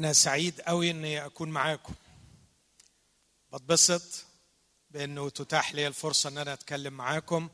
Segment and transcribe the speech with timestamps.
[0.00, 1.94] أنا سعيد قوي إني أكون معاكم.
[3.52, 4.24] بتبسط
[4.90, 7.48] بإنه تتاح لي الفرصة إن أنا أتكلم معاكم.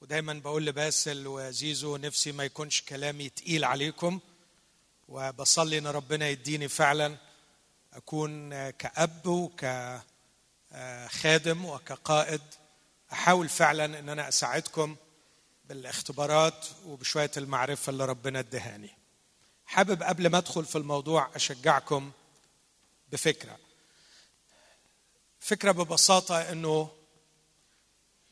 [0.00, 4.20] ودايما بقول لباسل وزيزو نفسي ما يكونش كلامي تقيل عليكم.
[5.08, 7.16] وبصلي إن ربنا يديني فعلا
[7.92, 9.26] أكون كأب
[10.72, 12.42] وكخادم وكقائد.
[13.12, 14.96] أحاول فعلا إن أنا أساعدكم
[15.64, 18.99] بالإختبارات وبشوية المعرفة اللي ربنا ادهاني.
[19.70, 22.10] حابب قبل ما أدخل في الموضوع أشجعكم
[23.12, 23.58] بفكرة.
[25.40, 26.90] فكرة ببساطة إنه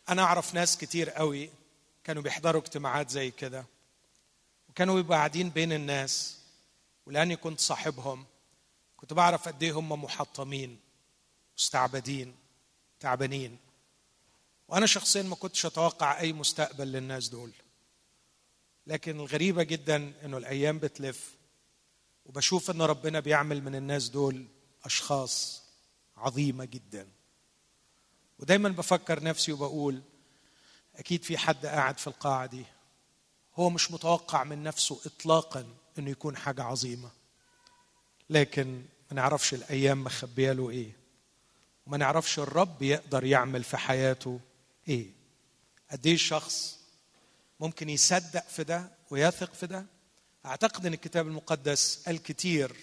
[0.09, 1.51] أنا أعرف ناس كتير قوي
[2.05, 3.65] كانوا بيحضروا اجتماعات زي كده
[4.69, 6.39] وكانوا بيبقوا قاعدين بين الناس
[7.07, 8.27] ولأني كنت صاحبهم
[8.97, 10.81] كنت بعرف قد إيه هم محطمين
[11.59, 12.37] مستعبدين
[13.01, 13.59] تعبانين.
[14.69, 17.53] وأنا شخصيا ما كنتش أتوقع أي مستقبل للناس دول.
[18.89, 21.35] لكن الغريبه جدا إنه الأيام بتلف
[22.27, 24.47] وبشوف إن ربنا بيعمل من الناس دول
[24.85, 25.63] أشخاص
[26.17, 27.09] عظيمة جدا.
[28.39, 30.03] ودايما بفكر نفسي وبقول
[30.97, 32.65] أكيد في حد قاعد في القاعه دي
[33.57, 35.67] هو مش متوقع من نفسه اطلاقا
[35.99, 37.11] إنه يكون حاجة عظيمة.
[38.31, 40.93] لكن ما نعرفش الأيام مخبية له إيه.
[41.87, 44.41] وما نعرفش الرب يقدر يعمل في حياته
[44.89, 45.11] إيه.
[45.91, 46.78] قد إيه الشخص
[47.61, 49.87] ممكن يصدق في ده ويثق في ده؟
[50.47, 52.77] أعتقد إن الكتاب المقدس الكثير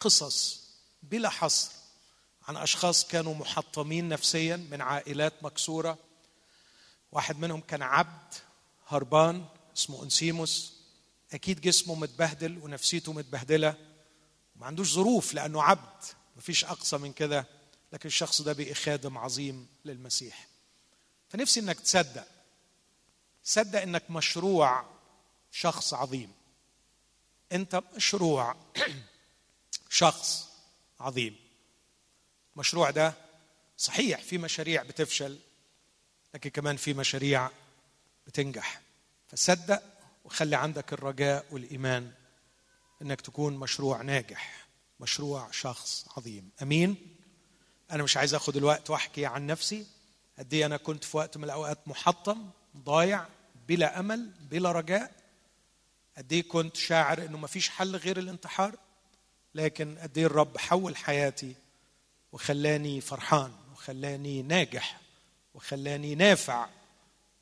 [0.00, 0.64] قصص
[1.02, 1.70] بلا حصر
[2.48, 5.98] عن أشخاص كانوا محطمين نفسيا من عائلات مكسورة.
[7.12, 8.34] واحد منهم كان عبد
[8.86, 9.44] هربان
[9.76, 10.74] اسمه أنسيموس.
[11.32, 13.74] أكيد جسمه متبهدل ونفسيته متبهدلة.
[14.56, 16.04] وما عندوش ظروف لأنه عبد.
[16.36, 17.46] مفيش أقصى من كده.
[17.92, 20.48] لكن الشخص ده بقي خادم عظيم للمسيح.
[21.28, 22.26] فنفسي إنك تصدق.
[23.44, 24.84] صدق إنك مشروع
[25.50, 26.32] شخص عظيم.
[27.52, 28.56] أنت مشروع
[29.90, 30.48] شخص
[31.00, 31.36] عظيم.
[32.54, 33.14] المشروع ده
[33.76, 35.38] صحيح في مشاريع بتفشل
[36.34, 37.50] لكن كمان في مشاريع
[38.26, 38.80] بتنجح.
[39.28, 39.82] فصدق
[40.24, 42.12] وخلي عندك الرجاء والإيمان
[43.02, 44.66] إنك تكون مشروع ناجح
[45.00, 46.50] مشروع شخص عظيم.
[46.62, 47.16] أمين؟
[47.90, 49.86] أنا مش عايز آخد الوقت وأحكي عن نفسي.
[50.38, 52.50] قد إيه أنا كنت في وقت من الأوقات محطم.
[52.76, 53.26] ضايع
[53.68, 55.12] بلا أمل بلا رجاء.
[56.16, 58.74] قد إيه كنت شاعر إنه ما فيش حل غير الانتحار
[59.54, 61.54] لكن قد إيه الرب حول حياتي
[62.32, 65.00] وخلاني فرحان وخلاني ناجح
[65.54, 66.68] وخلاني نافع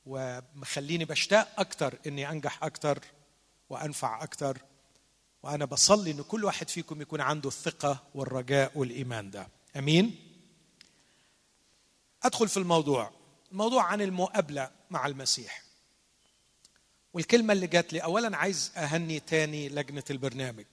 [0.07, 2.99] ومخليني بشتاق أكتر إني أنجح أكتر
[3.71, 4.59] وأنفع أكتر.
[5.43, 9.49] وأنا بصلي إن كل واحد فيكم يكون عنده الثقة والرجاء والإيمان ده.
[9.77, 10.17] آمين؟
[12.23, 13.11] أدخل في الموضوع.
[13.53, 15.63] الموضوع عن المقابلة مع المسيح.
[17.15, 20.65] والكلمة اللي جات لي أولا عايز أهني تاني لجنة البرنامج.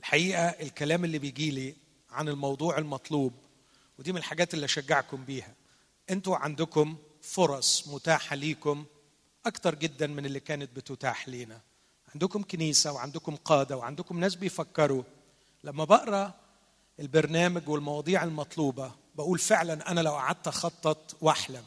[0.00, 1.74] الحقيقة الكلام اللي بيجي لي
[2.10, 3.32] عن الموضوع المطلوب
[3.98, 5.54] ودي من الحاجات اللي أشجعكم بيها.
[6.10, 8.84] أنتوا عندكم فرص متاحة ليكم
[9.46, 11.60] أكتر جدا من اللي كانت بتتاح لينا.
[12.14, 15.02] عندكم كنيسة وعندكم قادة وعندكم ناس بيفكروا.
[15.64, 16.34] لما بقرأ
[17.00, 21.64] البرنامج والمواضيع المطلوبة بقول فعلا أنا لو قعدت أخطط وأحلم.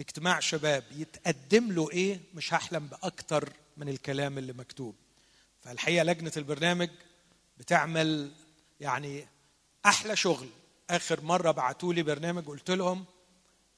[0.00, 4.94] باجتماع شباب يتقدم له إيه؟ مش هحلم بأكتر من الكلام اللي مكتوب.
[5.62, 6.88] فالحقيقة لجنة البرنامج
[7.58, 8.32] بتعمل
[8.80, 9.26] يعني
[9.86, 10.48] أحلى شغل.
[10.90, 13.04] آخر مرة بعتوا لي برنامج قلت لهم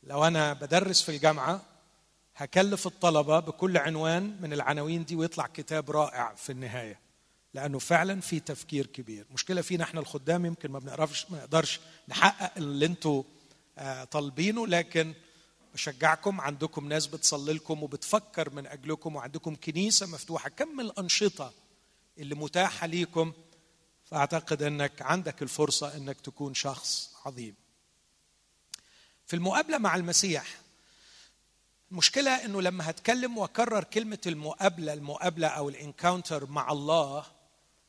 [0.02, 1.62] لو أنا بدرس في الجامعة
[2.36, 6.98] هكلف الطلبة بكل عنوان من العناوين دي ويطلع كتاب رائع في النهاية.
[7.54, 9.26] لأنه فعلا في تفكير كبير.
[9.30, 13.22] مشكلة فينا إحنا الخدام يمكن ما بنقدرش ما نقدرش نحقق اللي أنتوا
[14.10, 15.14] طالبينه لكن
[15.74, 20.48] بشجعكم عندكم ناس بتصلي لكم وبتفكر من أجلكم وعندكم كنيسة مفتوحة.
[20.48, 21.52] كم الأنشطة
[22.18, 23.32] اللي متاحة ليكم؟
[24.04, 27.54] فأعتقد إنك عندك الفرصة إنك تكون شخص عظيم.
[29.26, 30.46] في المقابلة مع المسيح
[31.92, 37.24] المشكلة إنه لما هتكلم وأكرر كلمة المقابلة المقابلة أو الإنكاونتر مع الله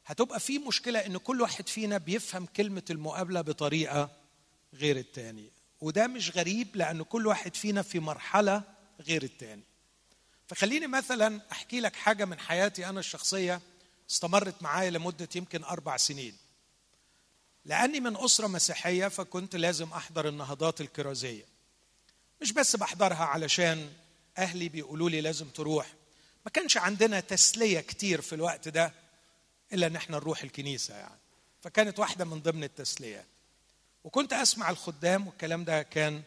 [0.06, 4.10] هتبقى في مشكلة إن كل واحد فينا بيفهم كلمة المقابلة بطريقة
[4.74, 5.52] غير التاني
[5.84, 8.64] وده مش غريب لأن كل واحد فينا في مرحلة
[9.02, 9.64] غير التاني.
[10.48, 13.62] فخليني مثلا أحكي لك حاجة من حياتي أنا الشخصية
[14.10, 16.38] استمرت معايا لمدة يمكن أربع سنين.
[17.66, 21.46] لأني من أسرة مسيحية فكنت لازم أحضر النهضات الكرازية.
[22.42, 23.94] مش بس بحضرها علشان
[24.38, 25.88] أهلي بيقولوا لي لازم تروح.
[26.46, 28.94] ما كانش عندنا تسلية كتير في الوقت ده
[29.74, 31.20] إلا إن إحنا نروح الكنيسة يعني.
[31.62, 33.28] فكانت واحدة من ضمن التسليات.
[34.04, 36.24] وكنت أسمع الخدام والكلام ده كان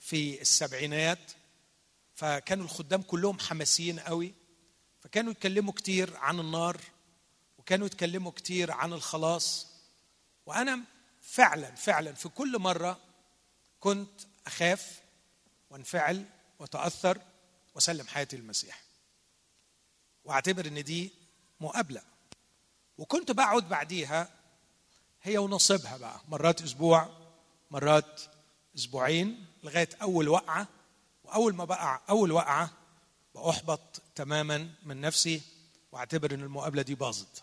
[0.00, 1.32] في السبعينات
[2.14, 4.34] فكانوا الخدام كلهم حماسيين قوي
[5.00, 6.80] فكانوا يتكلموا كتير عن النار
[7.58, 9.66] وكانوا يتكلموا كتير عن الخلاص.
[10.46, 10.80] وأنا
[11.20, 13.00] فعلا فعلا في كل مرة
[13.80, 15.00] كنت أخاف
[15.70, 16.24] وأنفعل
[16.58, 17.18] وأتأثر
[17.74, 18.82] وأسلم حياتي للمسيح.
[20.24, 21.10] وأعتبر إن دي
[21.60, 22.02] مقابلة.
[22.98, 24.30] وكنت بقعد بعديها
[25.22, 26.20] هي ونصيبها بقى.
[26.28, 27.08] مرات أسبوع
[27.70, 28.20] مرات
[28.76, 30.66] أسبوعين لغاية أول وقعة.
[31.24, 32.70] وأول ما بقع أول وقعة
[33.34, 33.80] بأحبط
[34.14, 35.42] تماما من نفسي
[35.92, 37.42] وأعتبر إن المقابلة دي باظت.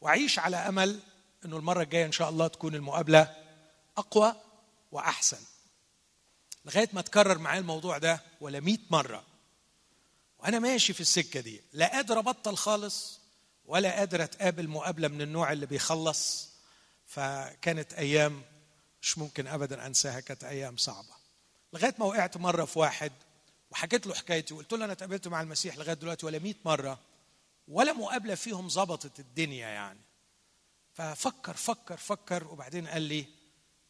[0.00, 1.00] وأعيش على أمل
[1.44, 3.36] إنه المرة الجاية إن شاء الله تكون المقابلة
[3.96, 4.34] أقوى
[4.92, 5.38] وأحسن.
[6.64, 9.24] لغاية ما تكرر معايا الموضوع ده ولا مئة مرة.
[10.38, 13.20] وأنا ماشي في السكة دي لا قادر أبطل خالص
[13.66, 16.51] ولا قادر أتقابل مقابلة من النوع اللي بيخلص
[17.12, 18.42] فكانت أيام
[19.02, 21.14] مش ممكن ابدا أنساها كانت أيام صعبة.
[21.72, 23.12] لغاية ما وقعت مرة في واحد
[23.70, 26.98] وحكيت له حكايتي وقلت له أنا اتقابلت مع المسيح لغاية دلوقتي ولا 100 مرة
[27.68, 30.00] ولا مقابلة فيهم ظبطت الدنيا يعني.
[30.92, 33.26] ففكر فكر فكر وبعدين قال لي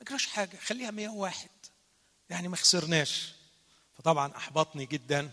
[0.01, 1.49] ما جراش حاجة خليها 101
[2.31, 3.35] يعني ما خسرناش.
[3.95, 5.31] فطبعا أحبطني جدا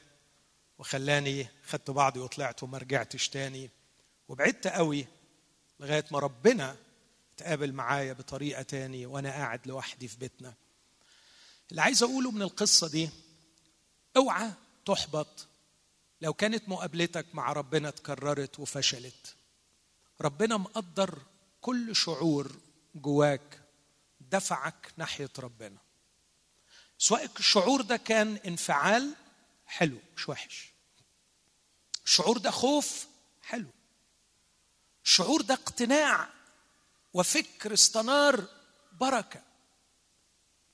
[0.80, 3.70] وخلاني خدت بعضي وطلعت وما رجعتش تاني.
[4.28, 5.08] وبعدت قوي
[5.80, 6.76] لغاية ما ربنا
[7.40, 10.54] تقابل معايا بطريقة تاني وأنا قاعد لوحدي في بيتنا.
[11.72, 13.10] اللي عايز أقوله من القصة دي
[14.18, 14.52] اوعى
[14.86, 15.48] تحبط.
[16.22, 19.36] لو كانت مقابلتك مع ربنا اتكررت وفشلت
[20.22, 21.20] ربنا مقدر
[21.62, 22.60] كل شعور
[22.96, 23.62] جواك
[24.22, 25.78] دفعك ناحية ربنا.
[26.98, 29.16] سواء الشعور ده كان انفعال
[29.66, 30.70] حلو مش وحش.
[32.06, 33.08] الشعور ده خوف
[33.42, 33.70] حلو.
[35.06, 36.30] الشعور ده اقتناع
[37.14, 38.48] وفكر استنار
[38.92, 39.42] بركة.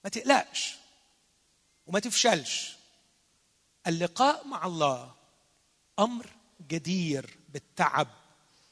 [0.03, 0.75] ما تقلقش
[1.87, 2.75] وما تفشلش.
[3.87, 5.15] اللقاء مع الله
[5.99, 6.29] أمر
[6.67, 8.07] جدير بالتعب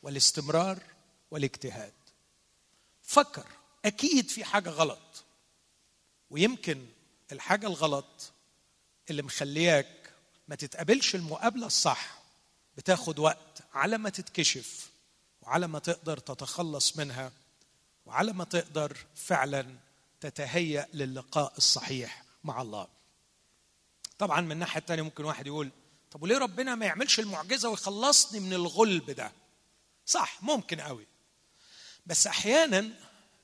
[0.04, 0.80] والاستمرار
[1.32, 1.94] والاجتهاد.
[3.04, 3.48] فكر
[3.86, 5.24] أكيد في حاجة غلط
[6.30, 6.88] ويمكن
[7.32, 8.32] الحاجة الغلط
[9.10, 10.14] اللي مخلياك
[10.48, 12.22] ما تتقابلش المقابلة الصح
[12.78, 14.90] بتاخد وقت على ما تتكشف
[15.42, 17.32] وعلى ما تقدر تتخلص منها.
[18.06, 19.66] وعلى ما تقدر فعلا
[20.22, 22.88] تتهيأ للقاء الصحيح مع الله.
[24.20, 25.70] طبعا من الناحيه الثانية ممكن واحد يقول
[26.12, 29.32] طب وليه ربنا ما يعملش المعجزة ويخلصني من الغلب ده؟
[30.06, 31.08] صح ممكن قوي.
[32.06, 32.90] بس أحيانا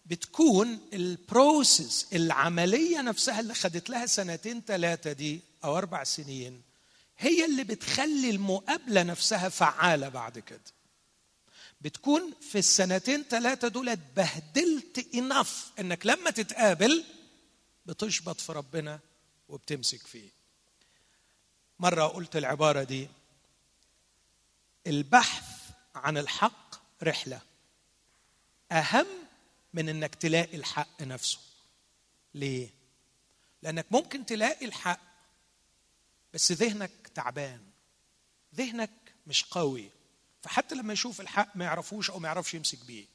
[0.06, 6.62] بتكون البروسيس العملية نفسها اللي خدت لها سنتين ثلاثة دي أو أربع سنين
[7.18, 10.62] هي اللي بتخلي المقابلة نفسها فعالة بعد كده.
[11.82, 17.04] بتكون في السنتين ثلاثة دول اتبهدلت انف إنك لما تتقابل
[17.86, 19.00] بتشبط في ربنا
[19.50, 20.30] وبتمسك فيه.
[21.80, 23.10] مرة قلت العبارة دي
[24.88, 25.46] البحث
[25.96, 27.42] عن الحق رحلة.
[28.72, 29.08] أهم
[29.74, 31.40] من إنك تلاقي الحق نفسه.
[32.34, 32.70] ليه؟
[33.62, 35.00] لأنك ممكن تلاقي الحق
[36.34, 37.62] بس ذهنك تعبان.
[38.56, 38.92] ذهنك
[39.28, 39.90] مش قوي.
[40.50, 43.06] فحتى لما يشوف الحق ما يعرفوش أو ما يعرفش يمسك بيه.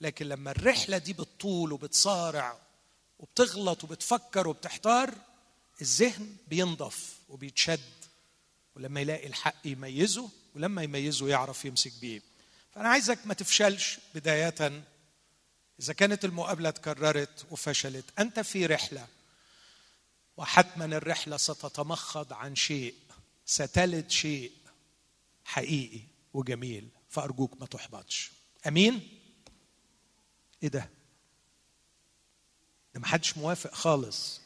[0.00, 2.58] لكن لما الرحلة دي بتطول وبتصارع
[3.18, 5.14] وبتغلط وبتفكر وبتحتار
[5.80, 7.80] الذهن بينضف وبيتشد
[8.76, 12.22] ولما يلاقي الحق يميزه ولما يميزه يعرف يمسك بيه.
[12.74, 14.84] فأنا عايزك ما تفشلش بداية.
[15.80, 19.06] إذا كانت المقابلة تكررت وفشلت أنت في رحلة
[20.36, 22.94] وحتما الرحلة ستتمخض عن شيء
[23.46, 24.52] ستلد شيء
[25.44, 26.11] حقيقي.
[26.34, 28.32] وجميل فأرجوك ما تحبطش
[28.66, 29.08] أمين؟
[30.62, 30.90] إيه ده؟
[32.94, 34.40] ده محدش موافق خالص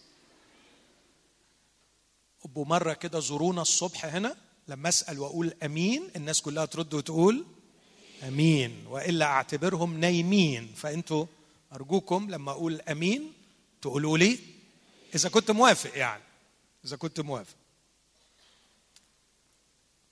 [2.44, 4.36] ابقوا مرة كده زورونا الصبح هنا
[4.68, 7.44] لما أسأل وأقول أمين الناس كلها ترد وتقول
[8.28, 11.26] أمين وإلا أعتبرهم نايمين فأنتوا
[11.72, 13.32] أرجوكم لما أقول أمين
[13.82, 14.38] تقولوا لي
[15.14, 16.22] إذا كنت موافق يعني
[16.84, 17.56] إذا كنت موافق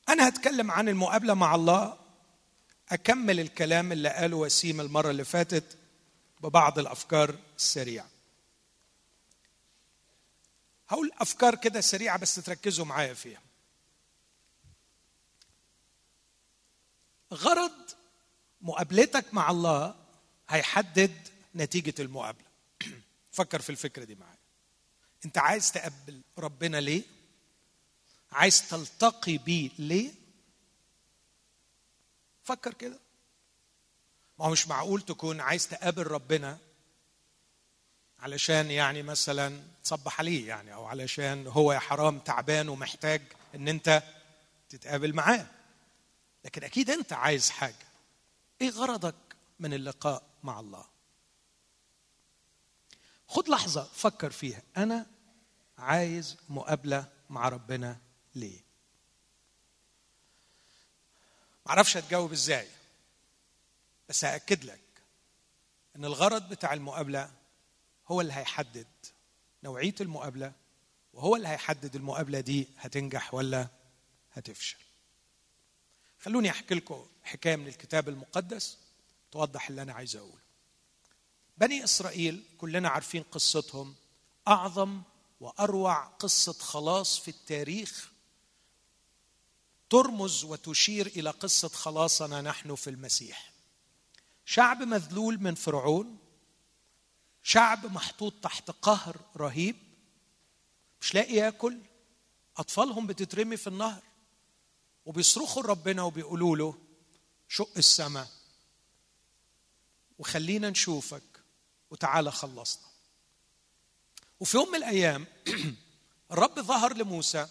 [0.09, 1.99] أنا هتكلم عن المقابلة مع الله.
[2.89, 5.79] أكمل الكلام اللي قاله وسيم المرة اللي فاتت
[6.41, 8.09] ببعض الأفكار السريعة.
[10.89, 13.41] هقول أفكار كده سريعة بس تركزوا معايا فيها.
[17.35, 17.91] غرض
[18.61, 19.95] مقابلتك مع الله
[20.49, 22.47] هيحدد نتيجة المقابلة.
[23.33, 24.39] فكر في الفكرة دي معايا.
[25.25, 27.03] أنت عايز تقبل ربنا ليه؟
[28.35, 29.71] عايز تلتقي بيه.
[29.79, 30.13] ليه؟
[32.43, 32.99] فكر كده.
[34.39, 36.59] ما هو مش معقول تكون عايز تقابل ربنا
[38.19, 43.23] علشان يعني مثلا تصبح عليه يعني أو علشان هو يا حرام تعبان ومحتاج
[43.55, 44.03] إن أنت
[44.69, 45.47] تتقابل معاه.
[46.45, 47.87] لكن أكيد أنت عايز حاجة.
[48.61, 49.15] إيه غرضك
[49.61, 50.85] من اللقاء مع الله؟
[53.29, 54.63] خد لحظة فكر فيها.
[54.77, 55.07] أنا
[55.79, 57.99] عايز مقابلة مع ربنا
[58.35, 58.61] ليه؟
[61.67, 62.69] معرفش هتجاوب إزاي
[64.09, 64.81] بس هأكد لك
[65.97, 67.31] إن الغرض بتاع المقابلة
[68.09, 68.87] هو اللي هيحدد
[69.63, 70.53] نوعية المقابلة
[71.13, 73.69] وهو اللي هيحدد المقابلة دي هتنجح ولا
[74.33, 74.79] هتفشل.
[76.21, 78.79] خلوني أحكي لكم حكاية من الكتاب المقدس
[79.33, 80.45] توضح اللي أنا عايز أقوله.
[81.59, 83.95] بني إسرائيل كلنا عارفين قصتهم
[84.49, 85.03] أعظم
[85.41, 88.11] وأروع قصة خلاص في التاريخ
[89.91, 93.53] ترمز وتشير إلى قصة خلاصنا نحن في المسيح.
[94.45, 96.19] شعب مذلول من فرعون
[97.43, 99.77] شعب محطوط تحت قهر رهيب
[101.01, 101.79] مش لاقي ياكل
[102.57, 104.03] أطفالهم بتترمي في النهر
[105.07, 106.79] وبيصرخوا لربنا وبيقولوا له
[107.49, 108.29] شق السماء
[110.19, 111.23] وخلينا نشوفك
[111.91, 112.89] وتعالى خلصنا.
[114.41, 115.27] وفي يوم من الأيام
[116.33, 117.49] الرب ظهر لموسى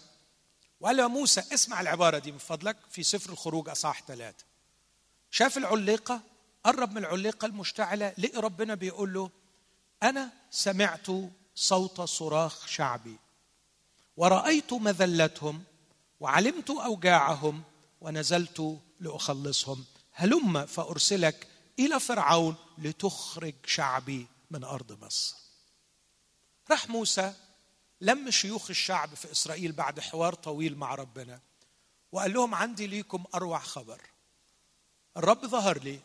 [0.84, 4.44] وقال له موسى اسمع العبارة دي من فضلك في سفر الخروج أصحاح ثلاثة.
[5.30, 6.20] شاف العليقة
[6.64, 9.30] قرب من العليقة المشتعلة لقي ربنا بيقول له
[10.02, 11.06] أنا سمعت
[11.54, 13.16] صوت صراخ شعبي
[14.16, 15.64] ورأيت مذلتهم
[16.20, 17.62] وعلمت أوجاعهم
[18.00, 19.84] ونزلت لأخلصهم.
[20.12, 21.48] هلم فأرسلك
[21.78, 25.36] إلى فرعون لتخرج شعبي من أرض مصر.
[26.70, 27.34] راح موسى
[28.04, 31.40] لم شيوخ الشعب في إسرائيل بعد حوار طويل مع ربنا.
[32.12, 34.00] وقال لهم عندي ليكم أروع خبر.
[35.16, 36.00] الرب ظهر لي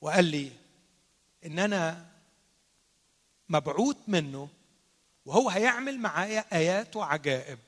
[0.00, 0.52] وقال لي
[1.46, 2.10] إن أنا
[3.48, 4.48] مبعوث منه
[5.24, 7.58] وهو هيعمل معايا آيات وعجائب.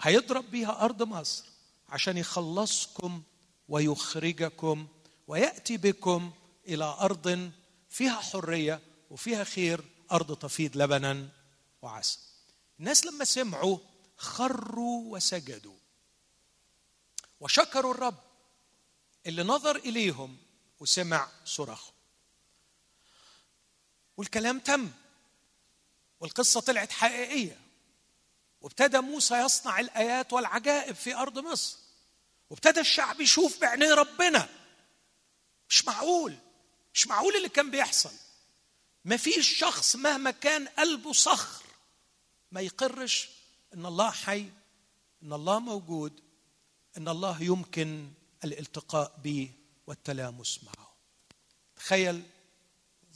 [0.00, 1.44] هيضرب بيها أرض مصر
[1.88, 3.22] عشان يخلصكم
[3.68, 4.88] ويخرجكم
[5.26, 6.32] ويأتي بكم
[6.68, 7.50] إلى أرض
[7.88, 11.28] فيها حرية وفيها خير أرض تفيض لبنا
[11.82, 12.29] وعسل.
[12.80, 13.78] الناس لما سمعوا
[14.16, 15.76] خروا وسجدوا
[17.40, 18.18] وشكروا الرب
[19.26, 20.36] اللي نظر إليهم
[20.80, 21.94] وسمع صراخهم
[24.16, 24.90] والكلام تم
[26.20, 27.60] والقصة طلعت حقيقية
[28.60, 31.76] وابتدى موسى يصنع الآيات والعجائب في أرض مصر
[32.50, 34.48] وابتدى الشعب يشوف بعينيه ربنا.
[35.68, 36.38] مش معقول
[36.94, 38.12] مش معقول اللي كان بيحصل.
[39.04, 41.69] ما فيش شخص مهما كان قلبه صخر
[42.52, 43.28] ما يقرش
[43.74, 44.50] إن الله حي
[45.22, 46.20] إن الله موجود
[46.96, 48.10] إن الله يمكن
[48.44, 49.50] الالتقاء به
[49.86, 50.92] والتلامس معه.
[51.76, 52.22] تخيل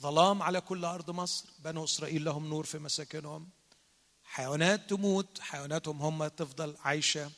[0.00, 3.48] ظلام على كل أرض مصر بنو إسرائيل لهم نور في مساكنهم.
[4.24, 7.30] حيوانات تموت حيواناتهم هم تفضل عايشة.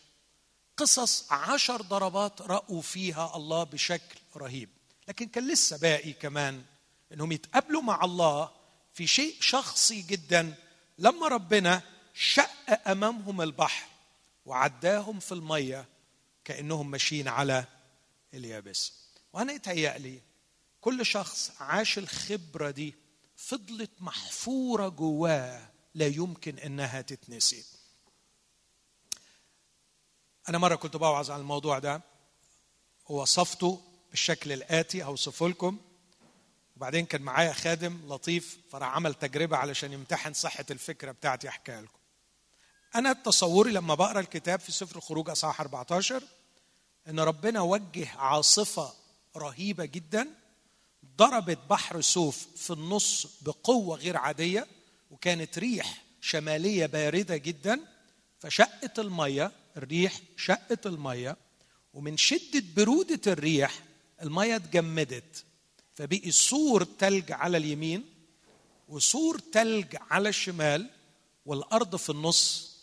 [0.76, 4.68] قصص عشر ضربات رأوا فيها الله بشكل رهيب.
[5.08, 6.64] لكن كان لسه باقي كمان
[7.12, 8.50] إنهم يتقابلوا مع الله
[8.92, 10.54] في شيء شخصي جدا.
[10.98, 11.82] لما ربنا
[12.14, 13.86] شق أمامهم البحر
[14.46, 15.88] وعداهم في المية
[16.44, 17.64] كأنهم ماشيين على
[18.34, 18.92] اليابس.
[19.32, 20.20] وأنا يتهيألي
[20.80, 22.94] كل شخص عاش الخبرة دي
[23.36, 27.64] فضلت محفورة جواه لا يمكن إنها تتنسي.
[30.48, 32.02] أنا مرة كنت بوعظ على الموضوع ده.
[33.08, 35.78] ووصفته بالشكل الآتي هوصفه لكم
[36.76, 41.98] وبعدين كان معايا خادم لطيف فراح عمل تجربة علشان يمتحن صحة الفكرة بتاعتي أحكيها لكم.
[42.94, 46.22] أنا تصوري لما بقرأ الكتاب في سفر الخروج أصحاح 14
[47.08, 48.92] إن ربنا وجه عاصفة
[49.36, 50.28] رهيبة جدا
[51.16, 54.66] ضربت بحر سوف في النص بقوة غير عادية
[55.10, 57.80] وكانت ريح شمالية باردة جدا
[58.40, 61.36] فشقت المية الريح شقت المية
[61.94, 63.82] ومن شدة برودة الريح
[64.22, 65.44] المية اتجمدت.
[65.96, 68.14] فبقي سور تلج على اليمين
[68.88, 70.90] وسور تلج على الشمال
[71.46, 72.76] والأرض في النص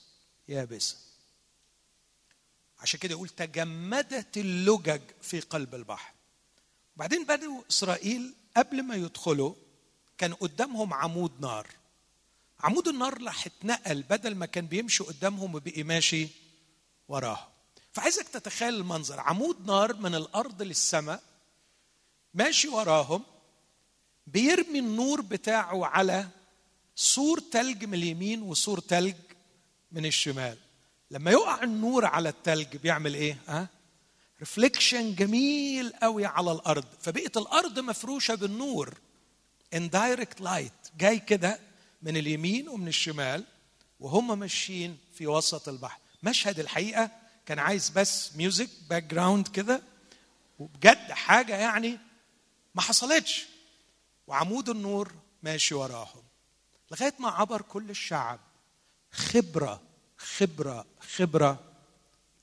[0.48, 0.98] يابسة.
[2.80, 6.14] عشان كده يقول تجمدت اللجج في قلب البحر.
[6.96, 9.54] بعدين بنو إسرائيل قبل ما يدخلوا
[10.18, 11.68] كان قدامهم عمود نار.
[12.60, 16.28] عمود النار راح اتنقل بدل ما كان بيمشي قدامهم وبقي ماشي
[17.08, 17.50] وراهم.
[17.92, 19.20] فعايزك تتخيل المنظر.
[19.20, 21.24] عمود نار من الأرض للسماء
[22.34, 23.24] ماشي وراهم
[24.28, 26.28] بيرمي النور بتاعه على
[26.96, 29.16] سور تلج من اليمين وسور تلج
[29.92, 30.58] من الشمال.
[31.12, 33.68] لما يقع النور على التلج بيعمل إيه؟ ها؟
[34.40, 36.86] reflection جميل قوي على الأرض.
[37.02, 38.98] فبقت الأرض مفروشة بالنور.
[39.74, 41.60] indirect light جاي كده
[42.02, 43.44] من اليمين ومن الشمال
[44.00, 46.00] وهم ماشيين في وسط البحر.
[46.24, 47.12] مشهد الحقيقة
[47.46, 49.82] كان عايز بس music background كده.
[50.60, 52.00] وبجد حاجة يعني
[52.76, 53.46] ما حصلتش.
[54.28, 55.14] وعمود النور
[55.44, 56.24] ماشي وراهم.
[56.92, 58.40] لغاية ما عبر كل الشعب.
[59.12, 59.82] خبرة
[60.18, 61.60] خبرة خبرة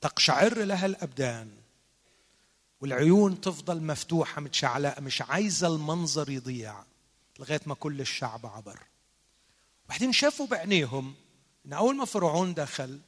[0.00, 1.50] تقشعر لها الأبدان.
[2.80, 6.84] والعيون تفضل مفتوحة متشعلقه مش عايزة المنظر يضيع.
[7.38, 8.80] لغاية ما كل الشعب عبر.
[9.86, 11.14] وبعدين شافوا بعينيهم
[11.66, 13.00] إن أول ما فرعون دخل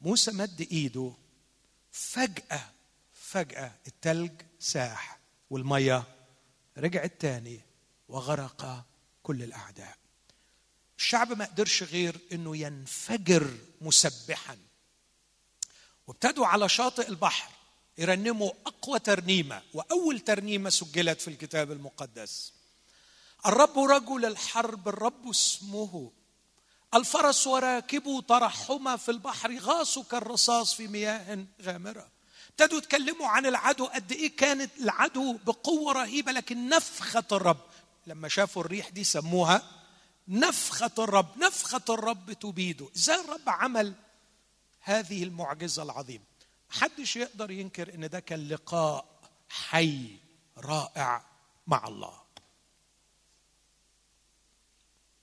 [0.00, 1.12] موسى مد إيده.
[1.92, 2.70] فجأة
[3.12, 5.18] فجأة التلج ساح
[5.50, 6.04] والمية
[6.78, 7.60] رجعت تاني
[8.08, 8.84] وغرق
[9.22, 9.96] كل الأعداء.
[10.98, 14.58] الشعب ما قدرش غير إنه ينفجر مسبحا.
[16.06, 17.50] وابتدوا على شاطئ البحر
[17.98, 22.52] يرنموا أقوى ترنيمة وأول ترنيمة سجلت في الكتاب المقدس.
[23.46, 26.12] الرب رجل الحرب الرب اسمه.
[26.94, 32.17] الفرس وراكبه ترحما في البحر غاصوا كالرصاص في مياه غامرة.
[32.60, 37.60] ابتدوا يتكلموا عن العدو قد إيه كانت العدو بقوة رهيبة لكن نفخة الرب
[38.06, 39.62] لما شافوا الريح دي سموها
[40.28, 42.88] نفخة الرب نفخة الرب تبيده.
[42.96, 43.94] إزاي الرب عمل
[44.80, 46.24] هذه المعجزة العظيمة؟
[46.70, 50.16] محدش يقدر ينكر إن ده كان لقاء حي
[50.58, 51.24] رائع
[51.66, 52.22] مع الله.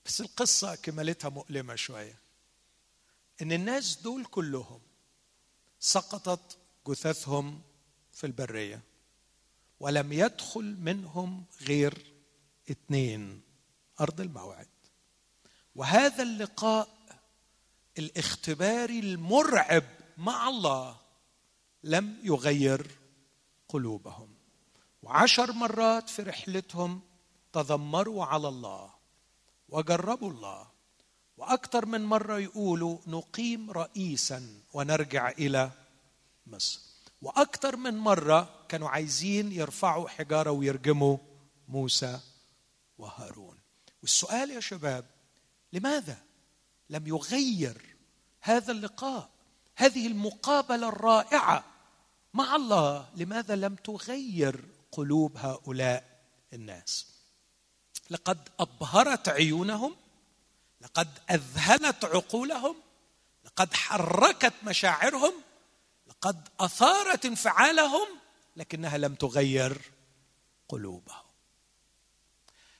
[0.06, 2.20] بس القصة كمالتها مؤلمة شوية.
[3.42, 4.82] إن الناس دول كلهم
[5.80, 7.62] سقطت جثثهم
[8.12, 8.82] في البرية.
[9.80, 12.14] ولم يدخل منهم غير
[12.72, 13.42] اثنين
[14.02, 14.68] أرض الموعد.
[15.76, 16.90] وهذا اللقاء
[17.98, 19.84] الاختباري المرعب
[20.18, 20.98] مع الله
[21.84, 22.88] لم يغير
[23.70, 24.36] قلوبهم.
[25.04, 27.02] وعشر مرات في رحلتهم
[27.54, 28.94] تذمروا على الله
[29.70, 30.68] وجربوا الله.
[31.38, 35.72] وأكثر من مرة يقولوا نقيم رئيسا ونرجع إلى
[36.48, 36.80] مصر
[37.22, 41.18] وأكثر من مرة كانوا عايزين يرفعوا حجارة ويرجموا
[41.68, 42.20] موسى
[42.98, 43.58] وهارون.
[44.02, 45.06] والسؤال يا شباب
[45.74, 46.18] لماذا
[46.90, 47.96] لم يغير
[48.42, 49.30] هذا اللقاء
[49.76, 51.64] هذه المقابلة الرائعة
[52.34, 56.20] مع الله؟ لماذا لم تغير قلوب هؤلاء
[56.54, 57.08] الناس؟
[58.10, 59.96] لقد أبهرت عيونهم
[60.82, 62.76] لقد أذهلت عقولهم
[63.46, 65.34] لقد حركت مشاعرهم
[66.26, 68.08] لقد أثارت انفعالهم
[68.56, 69.92] لكنها لم تغير
[70.70, 71.26] قلوبهم.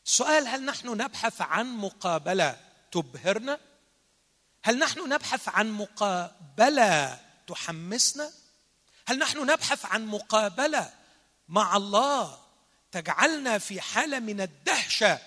[0.06, 2.60] السؤال هل نحن نبحث عن مقابلة
[2.92, 3.60] تبهرنا؟
[4.64, 8.32] هل نحن نبحث عن مقابلة تحمسنا؟
[9.08, 10.94] هل نحن نبحث عن مقابلة
[11.48, 12.40] مع الله
[12.92, 15.20] تجعلنا في حالة من الدهشة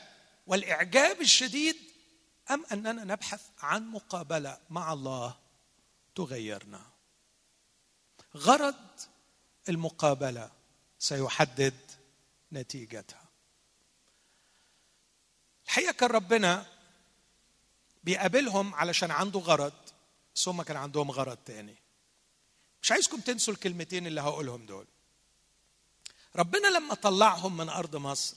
[0.47, 1.77] والإعجاب الشديد؟
[2.51, 5.37] أم أننا نبحث عن مقابلة مع الله
[6.15, 6.98] تغيرنا؟
[8.37, 8.75] غرض
[9.69, 10.51] المقابلة
[10.99, 11.75] سيحدد
[12.53, 13.25] نتيجتها.
[15.67, 16.67] الحقيقة كان ربنا
[18.05, 19.73] بيقابلهم علشان عنده غرض
[20.35, 21.77] بس هم كان عندهم غرض تاني.
[22.83, 24.87] مش عايزكم تنسوا الكلمتين اللي هقولهم دول.
[26.37, 28.37] ربنا لما طلعهم من أرض مصر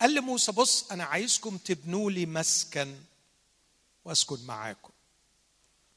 [0.00, 3.00] قال لموسى بص أنا عايزكم تبنوا لي مسكن
[4.04, 4.90] وأسكن معاكم.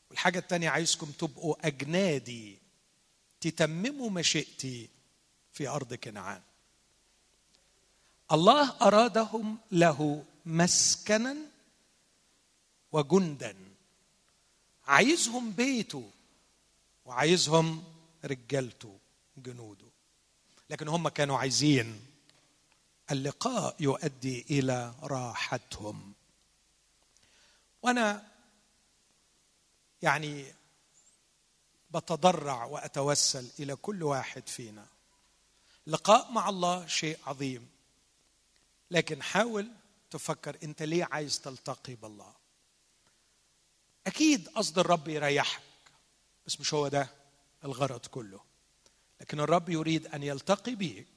[0.10, 2.61] والحاجة الثانية عايزكم تبقوا أجنادي
[3.42, 4.90] تتمموا مشيئتي
[5.54, 6.42] في أرض كنعان.
[8.32, 11.36] الله أرادهم له مسكنا
[12.92, 13.56] وجندا.
[14.88, 16.10] عايزهم بيته
[17.06, 17.84] وعايزهم
[18.26, 18.98] رجالته
[19.38, 19.86] جنوده.
[20.70, 22.00] لكن هم كانوا عايزين
[23.12, 26.14] اللقاء يؤدي إلى راحتهم.
[27.82, 28.28] وأنا
[30.02, 30.54] يعني
[31.94, 34.86] بتضرع وأتوسل إلى كل واحد فينا.
[35.88, 37.70] لقاء مع الله شيء عظيم.
[38.92, 39.72] لكن حاول
[40.12, 42.34] تفكر أنت ليه عايز تلتقي بالله.
[44.08, 45.62] أكيد قصد الرب يريحك
[46.46, 47.10] بس مش هو ده
[47.64, 48.40] الغرض كله.
[49.22, 51.08] لكن الرب يريد أن يلتقي بيك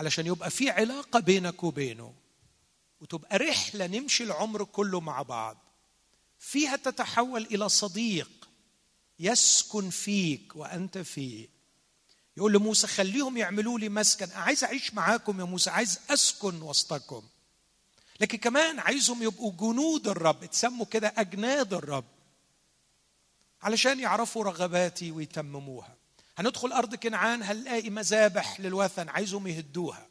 [0.00, 2.14] علشان يبقى في علاقة بينك وبينه
[3.00, 5.56] وتبقى رحلة نمشي العمر كله مع بعض.
[6.38, 8.45] فيها تتحول إلى صديق.
[9.18, 11.48] يسكن فيك وأنت فيه.
[12.36, 14.30] يقول لموسى خليهم يعملوا لي مسكن.
[14.30, 15.70] عايز أعيش معاكم يا موسى.
[15.70, 17.22] عايز أسكن وسطكم.
[18.20, 20.44] لكن كمان عايزهم يبقوا جنود الرب.
[20.44, 22.04] تسموا كده أجناد الرب.
[23.62, 25.96] علشان يعرفوا رغباتي ويتمموها.
[26.38, 30.06] هندخل أرض كنعان هنلاقي مذابح للوثن عايزهم يهدوها.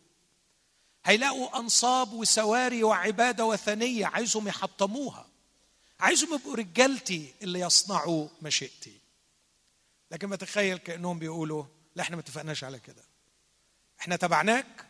[1.06, 5.28] هيلاقوا أنصاب وسواري وعبادة وثنية عايزهم يحطموها.
[5.99, 8.99] عايزهم يبقوا رجالتي اللي يصنعوا مشيئتي.
[10.12, 13.03] لكن ما تخيل كأنهم بيقولوا لا إحنا ما اتفقناش على كده.
[13.99, 14.86] إحنا تبعناك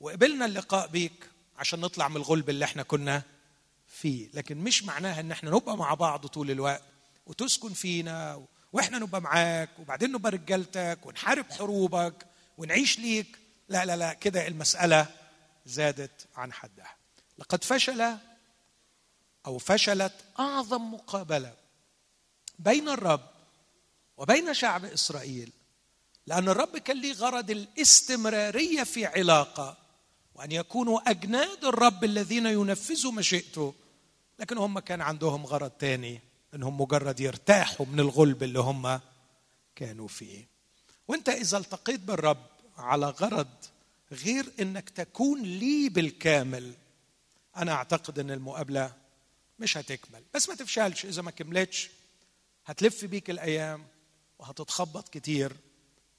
[0.00, 3.22] وقبلنا اللقاء بيك عشان نطلع من الغلب اللي إحنا كنا
[3.86, 4.28] فيه.
[4.34, 6.82] لكن مش معناها إن إحنا نبقى مع بعض طول الوقت
[7.26, 12.26] وتسكن فينا وإحنا نبقى معاك وبعدين نبقى رجالتك ونحارب حروبك
[12.58, 13.38] ونعيش ليك.
[13.68, 15.06] لا لا لا كده المسألة
[15.66, 16.96] زادت عن حدها.
[17.38, 18.16] لقد فشل
[19.46, 21.54] أو فشلت أعظم مقابلة
[22.58, 23.30] بين الرب
[24.16, 25.52] وبين شعب إسرائيل.
[26.26, 29.76] لأن الرب كان ليه غرض الاستمرارية في علاقة
[30.34, 33.74] وأن يكونوا أجناد الرب الذين ينفذوا مشيئته.
[34.38, 36.20] لكن هم كان عندهم غرض تاني
[36.54, 39.00] انهم مجرد يرتاحوا من الغلب اللي هم
[39.76, 40.46] كانوا فيه.
[41.08, 42.46] وأنت إذا التقيت بالرب
[42.78, 43.48] على غرض
[44.12, 46.74] غير إنك تكون لي بالكامل
[47.56, 48.92] أنا أعتقد إن المقابلة
[49.60, 50.22] مش هتكمل.
[50.34, 51.04] بس ما تفشلش.
[51.04, 51.90] إذا ما كملتش
[52.66, 53.86] هتلف بيك الأيام
[54.38, 55.56] وهتتخبط كتير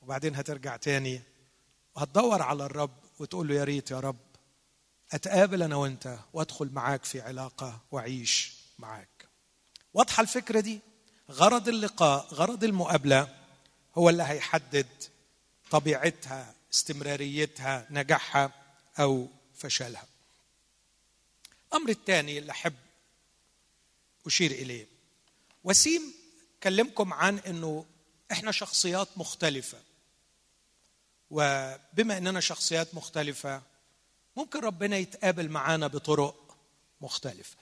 [0.01, 1.21] وبعدين هترجع تاني
[1.95, 4.17] وهتدور على الرب وتقول له يا ريت يا رب
[5.12, 9.27] أتقابل أنا وأنت وأدخل معاك في علاقة وأعيش معاك.
[9.93, 10.80] واضحة الفكرة دي؟
[11.32, 13.36] غرض اللقاء غرض المقابلة
[13.97, 14.88] هو اللي هيحدد
[15.71, 18.51] طبيعتها استمراريتها نجاحها
[18.99, 20.06] أو فشلها.
[21.67, 22.73] الامر الثاني اللي أحب
[24.27, 24.88] أشير إليه.
[25.63, 26.13] وسيم
[26.63, 27.86] كلمكم عن إنه
[28.31, 29.77] إحنا شخصيات مختلفة.
[31.29, 33.62] وبما إننا شخصيات مختلفة
[34.36, 36.57] ممكن ربنا يتقابل معانا بطرق
[37.01, 37.57] مختلفة.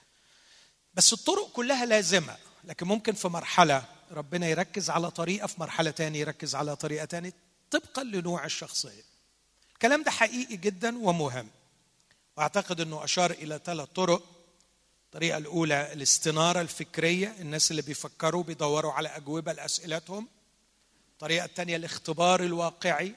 [0.94, 6.20] بس الطرق كلها لازمة لكن ممكن في مرحلة ربنا يركز على طريقة في مرحلة تانية
[6.20, 7.32] يركز على طريقة تانية
[7.70, 9.02] طبقا لنوع الشخصية.
[9.72, 11.48] الكلام ده حقيقي جدا ومهم.
[12.36, 14.39] وأعتقد إنه أشار إلى ثلاث طرق
[15.10, 20.28] الطريقة الأولى الاستنارة الفكرية الناس اللي بيفكروا بيدوروا على أجوبة لأسئلتهم.
[21.12, 23.14] الطريقة الثانية الاختبار الواقعي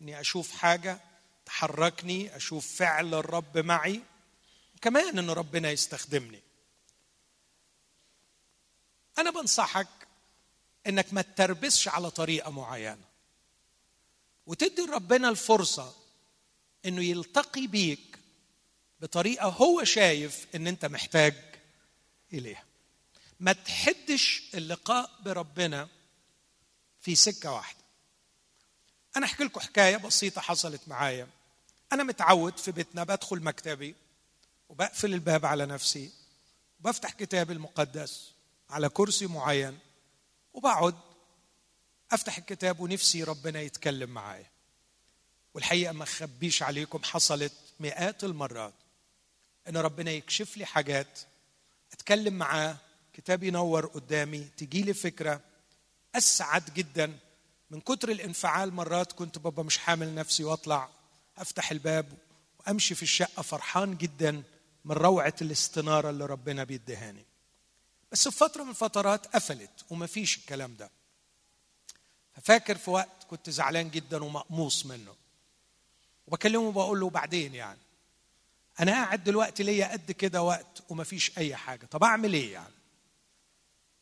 [0.00, 1.00] إني أشوف حاجة
[1.46, 4.02] تحركني أشوف فعل الرب معي
[4.82, 6.42] كمان إن ربنا يستخدمني.
[9.18, 9.88] أنا بنصحك
[10.86, 13.04] إنك ما تتربسش على طريقة معينة.
[14.46, 15.94] وتدي ربنا الفرصة
[16.86, 18.15] إنه يلتقي بيك
[19.00, 21.34] بطريقة هو شايف إن أنت محتاج
[22.32, 22.64] إليها.
[23.40, 25.88] ما تحدش اللقاء بربنا
[27.00, 27.80] في سكة واحدة.
[29.16, 31.28] أنا أحكي لكم حكاية بسيطة حصلت معايا.
[31.92, 33.94] أنا متعود في بيتنا بدخل مكتبي
[34.68, 36.10] وبقفل الباب على نفسي
[36.80, 38.30] وبفتح كتابي المقدس
[38.70, 39.78] على كرسي معين
[40.54, 40.94] وبقعد
[42.12, 44.50] أفتح الكتاب ونفسي ربنا يتكلم معايا.
[45.54, 48.74] والحقيقة ما اخبيش عليكم حصلت مئات المرات.
[49.68, 51.20] إن ربنا يكشف لي حاجات
[51.92, 52.76] أتكلم معاه
[53.12, 55.40] كتاب ينور قدامي تجي لي فكرة
[56.14, 57.18] أسعد جدا.
[57.70, 60.88] من كتر الانفعال مرات كنت بابا مش حامل نفسي وأطلع
[61.38, 62.12] أفتح الباب
[62.60, 64.42] وأمشي في الشقة فرحان جدا
[64.84, 67.24] من روعة الاستنارة اللي ربنا بيديهاني
[68.12, 70.90] بس في فترة من الفترات قفلت وما فيش الكلام ده.
[72.34, 75.14] ففاكر في وقت كنت زعلان جدا ومقموص منه.
[76.26, 77.78] وبكلمه وبقول له بعدين يعني.
[78.80, 81.86] أنا قاعد دلوقتي ليا قد كده وقت وما فيش أي حاجة.
[81.86, 82.74] طب أعمل إيه يعني؟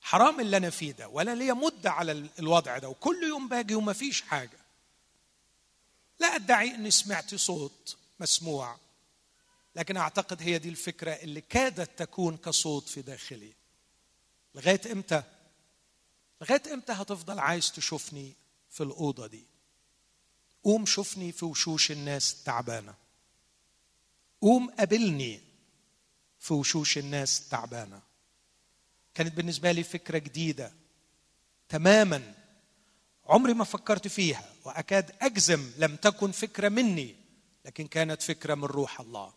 [0.00, 3.92] حرام اللي أنا فيه ده ولا ليا مدة على الوضع ده وكل يوم باجي وما
[3.92, 4.58] فيش حاجة.
[6.20, 8.76] لا أدعي إني سمعت صوت مسموع
[9.76, 13.52] لكن أعتقد هي دي الفكرة اللي كادت تكون كصوت في داخلي.
[14.54, 15.22] لغاية إمتى؟
[16.42, 18.32] لغاية إمتى هتفضل عايز تشوفني
[18.70, 19.44] في الأوضة دي؟
[20.64, 22.94] قوم شوفني في وشوش الناس التعبانه
[24.44, 25.40] قوم قابلني
[26.38, 28.02] في وشوش الناس التعبانه
[29.14, 30.72] كانت بالنسبة لي فكرة جديدة
[31.68, 32.34] تماما.
[33.26, 37.16] عمري ما فكرت فيها وأكاد أجزم لم تكن فكرة مني
[37.64, 39.34] لكن كانت فكرة من روح الله.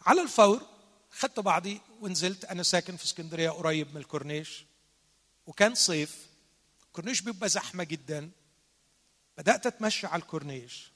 [0.00, 0.66] على الفور
[1.10, 4.64] خدت بعضي ونزلت أنا ساكن في اسكندرية قريب من الكورنيش.
[5.46, 6.26] وكان صيف
[6.86, 8.30] الكورنيش بيبقى زحمة جدا.
[9.38, 10.92] بدأت أتمشى على الكورنيش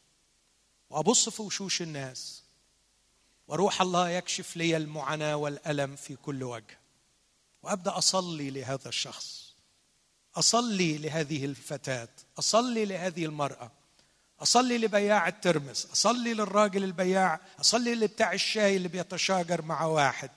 [0.90, 2.41] وأبص في وشوش الناس.
[3.52, 6.78] وروح الله يكشف لي المعاناة والألم في كل وجه.
[7.62, 9.54] وأبدأ أصلي لهذا الشخص.
[10.36, 12.08] أصلي لهذه الفتاة.
[12.38, 13.70] أصلي لهذه المرأة.
[14.40, 15.86] أصلي لبياع الترمس.
[15.92, 17.40] أصلي للراجل البياع.
[17.60, 20.30] أصلي لبتاع الشاي اللي بيتشاجر مع واحد.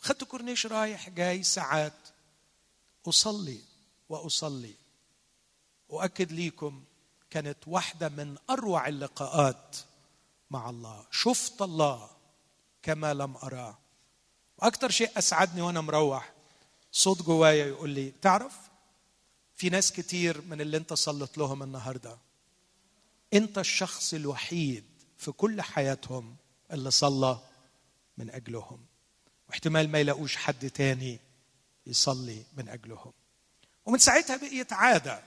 [0.00, 2.08] خدت كورنيش رايح جاي ساعات.
[3.08, 3.60] أصلي
[4.08, 4.74] وأصلي.
[5.90, 6.84] اؤكد ليكم
[7.30, 9.76] كانت واحدة من أروع اللقاءات
[10.50, 11.06] مع الله.
[11.10, 12.15] شفت الله.
[12.86, 13.78] كما لم اراه
[14.58, 16.32] وأكثر شيء أسعدني وأنا مروح
[16.92, 18.54] صوت جوايا يقول لي تعرف
[19.56, 22.18] في ناس كتير من اللي أنت صلت لهم النهارده
[23.34, 24.84] أنت الشخص الوحيد
[25.18, 26.36] في كل حياتهم
[26.72, 27.38] اللي صلى
[28.18, 28.86] من أجلهم.
[29.48, 31.20] واحتمال ما يلاقوش حد تاني
[31.86, 33.12] يصلي من أجلهم.
[33.86, 35.22] ومن ساعتها بقيت عادة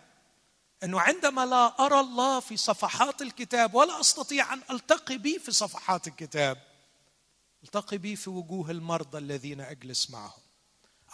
[0.83, 6.07] إنه عندما لا أرى الله في صفحات الكتاب ولا أستطيع أن ألتقي به في صفحات
[6.07, 6.68] الكتاب
[7.63, 10.41] التقي به في وجوه المرضى الذين أجلس معهم.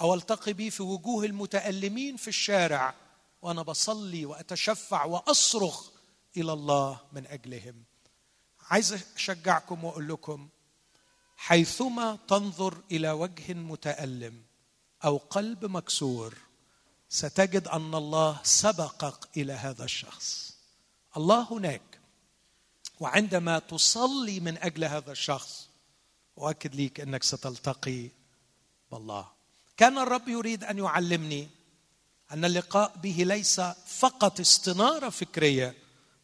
[0.01, 2.95] أو التقي به في وجوه المتألمين في الشارع
[3.41, 5.89] وأنا بصلي وأتشفع وأصرخ
[6.37, 7.83] إلى الله من أجلهم.
[8.69, 10.49] عايز أشجعكم وأقول لكم
[11.37, 14.43] حيثما تنظر إلى وجه متألم
[15.05, 16.37] أو قلب مكسور
[17.09, 20.55] ستجد أن الله سبقك إلى هذا الشخص.
[21.17, 21.99] الله هناك
[22.99, 25.69] وعندما تصلي من أجل هذا الشخص
[26.37, 28.09] اؤكد ليك أنك ستلتقي
[28.91, 29.27] بالله.
[29.77, 31.47] كان الرب يريد أن يعلمني
[32.31, 35.75] أن اللقاء به ليس فقط استنارة فكرية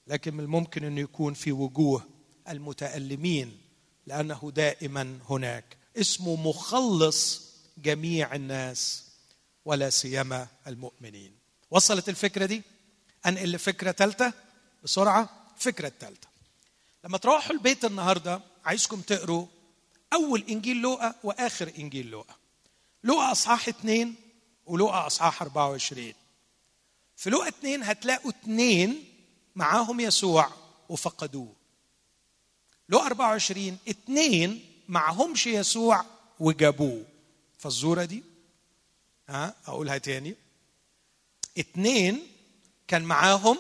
[0.08, 2.04] لكن من الممكن انه يكون في وجوه
[2.50, 3.58] المتألمين
[4.08, 5.78] لأنه دائما هناك.
[5.98, 7.42] اسمه مخلص
[7.78, 9.04] جميع الناس
[9.66, 11.32] ولا سيما المؤمنين.
[11.72, 12.62] وصلت الفكرة دي؟
[13.26, 14.34] انقل لفكره ثالثه
[14.84, 16.28] بسرعة الفكرة الثالثه
[17.04, 19.46] لما تروحوا البيت النهارده عايزكم تقروا
[20.14, 22.36] أول إنجيل لوقا وآخر إنجيل لوقا.
[23.04, 24.16] لوقا أصحاح اثنين
[24.66, 26.14] ولوقا أصحاح 24
[27.16, 29.06] في لوقا اثنين هتلاقوا اثنين
[29.56, 30.52] معاهم يسوع
[30.90, 31.54] وفقدوه.
[32.90, 36.06] لوقا 24 اثنين معهمش يسوع
[36.40, 37.06] وجابوه.
[37.58, 38.24] فالزورة دي؟
[39.30, 40.36] ها أقولها تاني.
[41.58, 42.28] اتنين
[42.88, 43.58] كان معاهم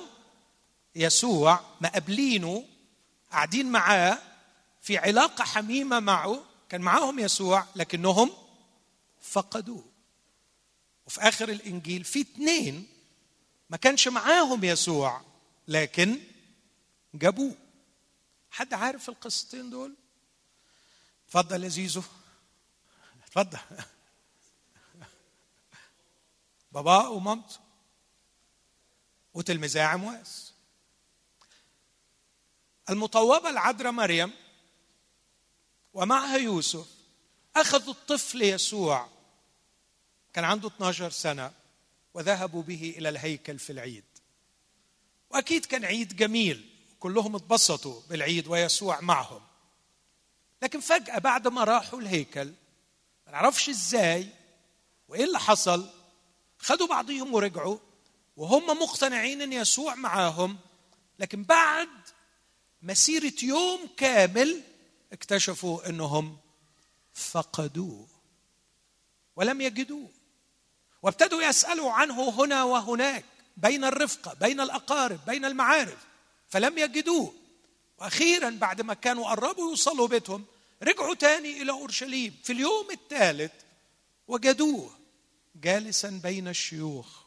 [0.95, 2.63] يسوع مقابلينه
[3.31, 4.19] قاعدين معاه
[4.81, 8.31] في علاقة حميمة معه كان معاهم يسوع لكنهم
[9.21, 9.85] فقدوه.
[11.05, 12.87] وفي آخر الإنجيل في اتنين
[13.69, 15.21] ما كانش معاهم يسوع
[15.67, 16.19] لكن
[17.13, 17.55] جابوه.
[18.51, 19.95] حد عارف القصتين دول؟
[21.27, 22.03] اتفضل يا زيزو.
[23.23, 23.59] اتفضل.
[26.71, 27.59] بابا ومامته.
[29.33, 30.53] وتلميذها عمواس
[32.89, 34.33] المطوبة العذراء مريم.
[35.93, 36.87] ومعها يوسف.
[37.55, 39.09] أخذوا الطفل يسوع.
[40.33, 41.51] كان عنده 12 سنة
[42.13, 44.03] وذهبوا به إلى الهيكل في العيد.
[45.29, 46.69] وأكيد كان عيد جميل.
[46.99, 49.41] كلهم اتبسطوا بالعيد ويسوع معهم.
[50.61, 52.53] لكن فجأة بعد ما راحوا الهيكل
[53.25, 54.29] ما نعرفش إزاي
[55.07, 55.89] وإيه اللي حصل
[56.57, 57.77] خدوا بعضهم ورجعوا
[58.37, 60.57] وهم مقتنعين إن يسوع معاهم.
[61.19, 61.89] لكن بعد
[62.81, 64.61] مسيرة يوم كامل
[65.11, 66.37] اكتشفوا انهم
[67.13, 68.07] فقدوه
[69.35, 70.09] ولم يجدوه
[71.01, 73.25] وابتدوا يسألوا عنه هنا وهناك
[73.57, 75.97] بين الرفقة بين الأقارب بين المعارف
[76.49, 77.33] فلم يجدوه.
[77.97, 80.45] وأخيرا بعد ما كانوا قربوا يوصلوا بيتهم
[80.83, 82.35] رجعوا تاني إلى أورشليم.
[82.43, 83.51] في اليوم الثالث
[84.27, 84.91] وجدوه
[85.55, 87.21] جالسا بين الشيوخ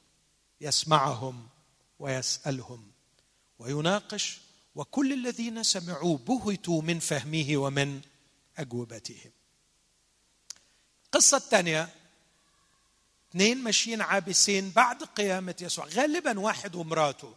[0.61, 1.49] يسمعهم
[1.99, 2.91] ويسألهم
[3.59, 4.39] ويناقش
[4.75, 8.01] وكل الذين سمعوه بهتوا من فهمه ومن
[8.59, 9.31] أجوبتهم.
[11.07, 11.89] القصة الثانية
[13.31, 15.87] اثنين ماشيين عابسين بعد قيامة يسوع.
[15.87, 17.35] غالبا واحد ومراته.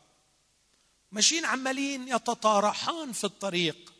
[1.12, 3.94] ماشيين عمالين يتطارحان في الطريق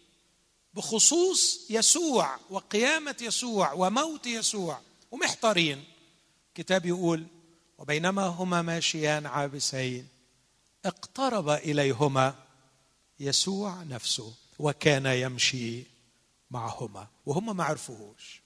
[0.74, 5.84] بخصوص يسوع وقيامة يسوع وموت يسوع ومحتارين.
[6.56, 7.28] كتاب يقول
[7.78, 10.08] وبينما هما ماشيان عابسين
[10.86, 12.47] اقترب إليهما
[13.20, 15.84] يسوع نفسه وكان يمشي
[16.52, 18.42] معهما وهم ما عرفوهوش.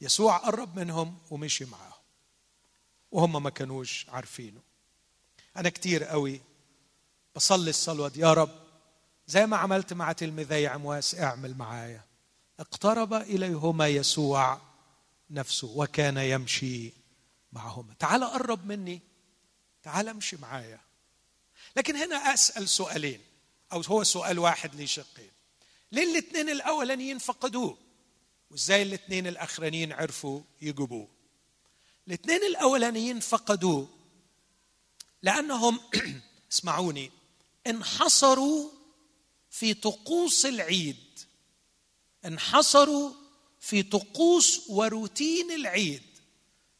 [0.00, 2.02] يسوع قرب منهم ومشي معهم
[3.10, 4.60] وهم ما كانوش عارفينه.
[5.56, 6.40] أنا كتير قوي
[7.36, 8.20] بصلي الصلوة دي.
[8.20, 8.50] يا رب
[9.26, 12.04] زي ما عملت مع تلميذي عمواس اعمل معايا.
[12.60, 14.60] اقترب إليهما يسوع
[15.30, 16.92] نفسه وكان يمشي
[17.52, 17.94] معهما.
[17.98, 19.00] تعال قرب مني
[19.82, 20.80] تعال امشي معايا.
[21.76, 23.20] لكن هنا أسأل سؤالين.
[23.72, 25.30] أو هو سؤال واحد لي شقين
[25.92, 27.78] ليه الاثنين الأولانيين فقدوه؟
[28.50, 31.08] وإزاي الاثنين الأخرانيين عرفوا يجيبوه؟
[32.08, 33.88] الاثنين الأولانيين فقدوه
[35.22, 35.80] لأنهم
[36.52, 37.10] اسمعوني
[37.66, 38.70] انحصروا
[39.50, 41.20] في طقوس العيد.
[42.24, 43.12] انحصروا
[43.60, 46.02] في طقوس وروتين العيد.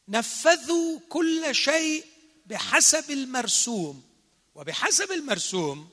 [0.07, 2.05] نفذوا كل شيء
[2.45, 4.03] بحسب المرسوم.
[4.55, 5.89] وبحسب المرسوم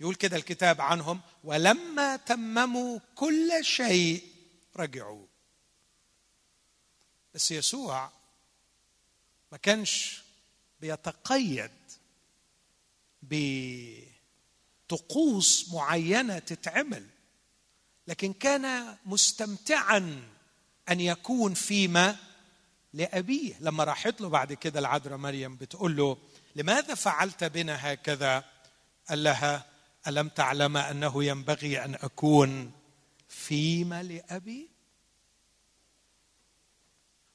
[0.00, 4.24] يقول كده الكتاب عنهم ولما تمموا كل شيء
[4.76, 5.26] رجعوا.
[7.34, 8.10] بس يسوع
[9.52, 10.22] ما كانش
[10.80, 11.70] بيتقيد
[14.90, 17.06] بطقوس معينة تتعمل
[18.06, 20.22] لكن كان مستمتعا
[20.88, 22.16] أن يكون فيما
[22.92, 23.54] لأبيه.
[23.60, 26.18] لما راحت له بعد كده العذراء مريم بتقول له
[26.56, 28.44] لماذا فعلت بنا هكذا؟
[29.08, 29.66] قال لها
[30.08, 32.72] ألم تعلم أنه ينبغي أن أكون
[33.28, 34.70] فيما لأبي؟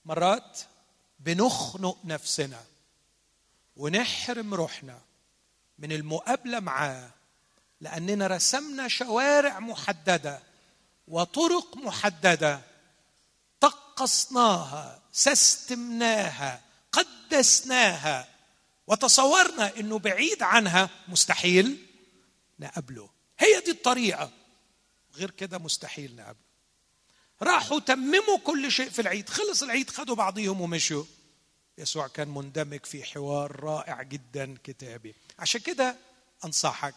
[0.06, 0.60] مرات
[1.20, 2.64] بنخنق نفسنا
[3.78, 5.00] ونحرم روحنا
[5.80, 7.10] من المقابلة معاه
[7.82, 10.40] لأننا رسمنا شوارع محددة
[11.08, 12.62] وطرق محددة
[13.60, 18.28] طقسناها سستمناها قدسناها
[18.88, 21.88] وتصورنا إنه بعيد عنها مستحيل.
[22.64, 23.10] نقابله.
[23.40, 24.32] هي دي الطريقة.
[25.16, 26.44] غير كده مستحيل نقابله.
[27.42, 29.30] راحوا تمموا كل شيء في العيد.
[29.30, 31.06] خلص العيد خدوا بعضيهم ومشوا.
[31.78, 35.16] يسوع كان مندمج في حوار رائع جدا كتابي.
[35.40, 35.96] عشان كده
[36.46, 36.96] أنصحك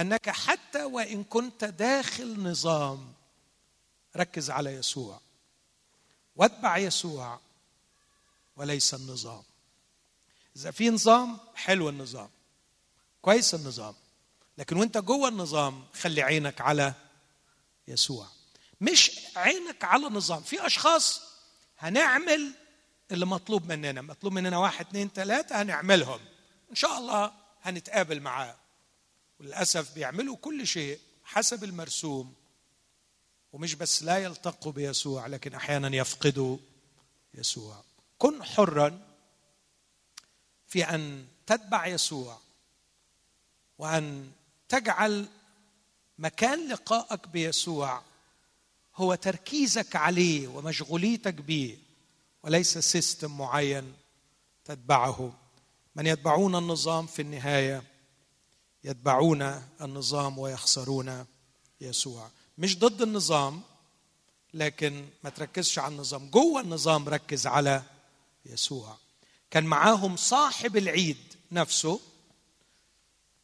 [0.00, 3.12] أنك حتى وإن كنت داخل نظام
[4.16, 5.20] ركز على يسوع.
[6.36, 7.40] واتبع يسوع
[8.56, 9.42] وليس النظام.
[10.56, 12.30] إذا في نظام حلو النظام.
[13.22, 13.94] كويس النظام.
[14.58, 16.94] لكن وانت جوه النظام خلي عينك على
[17.88, 18.26] يسوع.
[18.80, 21.22] مش عينك على نظام في أشخاص
[21.78, 22.52] هنعمل
[23.10, 26.20] اللي مطلوب مننا مطلوب مننا واحد اثنين ثلاثة هنعملهم.
[26.70, 28.56] إن شاء الله هنتقابل معاه.
[29.40, 32.34] وللأسف بيعملوا كل شيء حسب المرسوم.
[33.52, 36.58] ومش بس لا يلتقوا بيسوع لكن أحيانا يفقدوا
[37.34, 37.84] يسوع.
[38.18, 39.00] كن حرا
[40.66, 42.40] في أن تتبع يسوع
[43.78, 44.32] وأن
[44.68, 45.26] تجعل
[46.18, 48.02] مكان لقائك بيسوع.
[48.96, 51.78] هو تركيزك عليه ومشغوليتك به
[52.42, 53.94] وليس سيستم معين
[54.64, 55.32] تتبعه.
[55.96, 57.82] من يتبعون النظام في النهاية
[58.84, 59.42] يتبعون
[59.80, 61.26] النظام ويخسرون
[61.80, 62.30] يسوع.
[62.58, 63.62] مش ضد النظام
[64.54, 66.30] لكن ما تركزش على النظام.
[66.30, 67.82] جوه النظام ركز على
[68.46, 68.96] يسوع.
[69.50, 72.00] كان معاهم صاحب العيد نفسه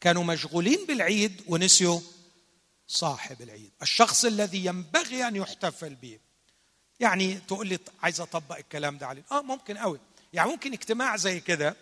[0.05, 1.99] كانوا مشغولين بالعيد ونسيوا
[2.87, 3.71] صاحب العيد.
[3.81, 6.19] الشخص الذي ينبغي أن يحتفل به.
[6.99, 9.23] يعني تقول لي عايز أطبق الكلام ده عليه.
[9.31, 9.99] آه ممكن قوي.
[10.33, 11.75] يعني ممكن اجتماع زي كده.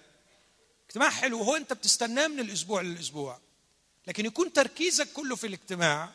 [0.88, 1.40] اجتماع حلو.
[1.40, 3.40] وهو أنت بتستناه من الأسبوع للأسبوع.
[4.08, 6.10] لكن يكون تركيزك كله في الاجتماع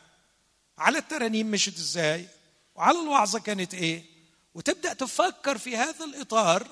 [0.77, 2.27] على الترانيم مشت إزاي
[2.75, 4.03] وعلى الوعظة كانت إيه
[4.53, 6.67] وتبدأ تفكر في هذا الإطار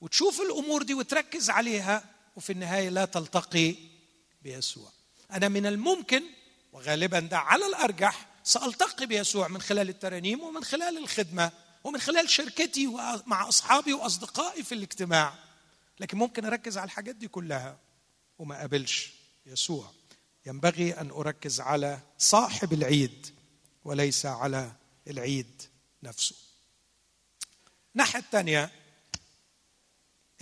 [0.00, 2.04] وتشوف الأمور دي وتركز عليها
[2.36, 3.93] وفي النهاية لا تلتقي
[4.44, 4.92] بيسوع.
[5.32, 6.22] أنا من الممكن
[6.72, 11.52] وغالبا ده على الأرجح سألتقي بيسوع من خلال الترانيم ومن خلال الخدمة
[11.84, 12.86] ومن خلال شركتي
[13.26, 15.34] مع أصحابي وأصدقائي في الاجتماع.
[16.00, 17.78] لكن ممكن أركز على الحاجات دي كلها
[18.38, 19.12] وما أقابلش
[19.46, 19.92] يسوع.
[20.46, 23.26] ينبغي أن أركز على صاحب العيد
[23.84, 24.72] وليس على
[25.08, 25.62] العيد
[26.02, 26.34] نفسه.
[27.94, 28.70] الناحية الثانية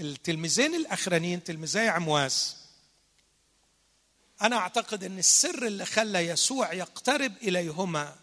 [0.01, 2.62] التلميذين الأخرانيين تلميذي عمواس
[4.43, 8.17] أنا أعتقد إن السر اللي خلى يسوع يقترب إليهما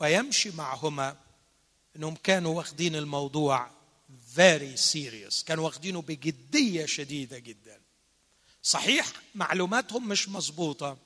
[0.00, 1.16] ويمشي معهما
[1.96, 3.70] إنهم كانوا واخدين الموضوع
[4.36, 5.44] very serious.
[5.44, 7.80] كانوا واخدينه بجدية شديدة جدا.
[8.62, 10.96] صحيح معلوماتهم مش مظبوطة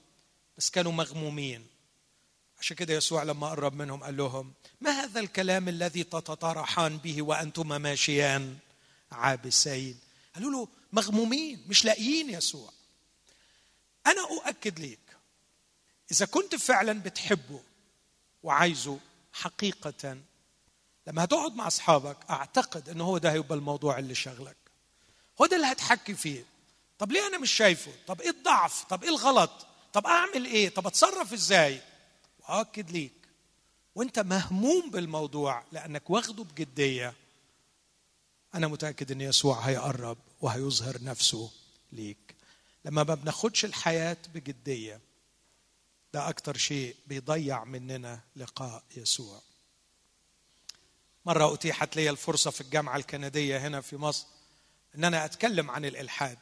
[0.58, 1.66] بس كانوا مغمومين.
[2.60, 7.78] عشان كده يسوع لما قرب منهم قال لهم ما هذا الكلام الذي تتطرحان به وأنتما
[7.78, 8.56] ماشيان؟
[9.12, 9.98] عابسين.
[10.34, 12.77] قالوا له مغمومين مش لاقيين يسوع.
[14.10, 14.98] أنا أؤكد ليك
[16.12, 17.60] إذا كنت فعلا بتحبه
[18.42, 18.98] وعايزه
[19.32, 20.18] حقيقة
[21.06, 24.56] لما هتقعد مع أصحابك أعتقد ان هو ده هيبقى الموضوع اللي شغلك
[25.40, 26.44] هو ده اللي هتحكي فيه.
[26.98, 30.86] طب ليه أنا مش شايفه؟ طب إيه الضعف؟ طب إيه الغلط؟ طب أعمل إيه؟ طب
[30.86, 31.80] أتصرف إزاي؟
[32.40, 33.12] وأؤكد ليك
[33.94, 37.14] وأنت مهموم بالموضوع لأنك واخده بجدية.
[38.54, 41.50] أنا متأكد إن يسوع هيقرب وهيظهر نفسه
[41.92, 42.34] ليك.
[42.88, 45.00] لما ما بناخدش الحياة بجدية
[46.14, 49.42] ده أكتر شيء بيضيع مننا لقاء يسوع.
[51.26, 54.26] مرة أتيحت لي الفرصة في الجامعة الكندية هنا في مصر
[54.94, 56.38] إن أنا أتكلم عن الإلحاد.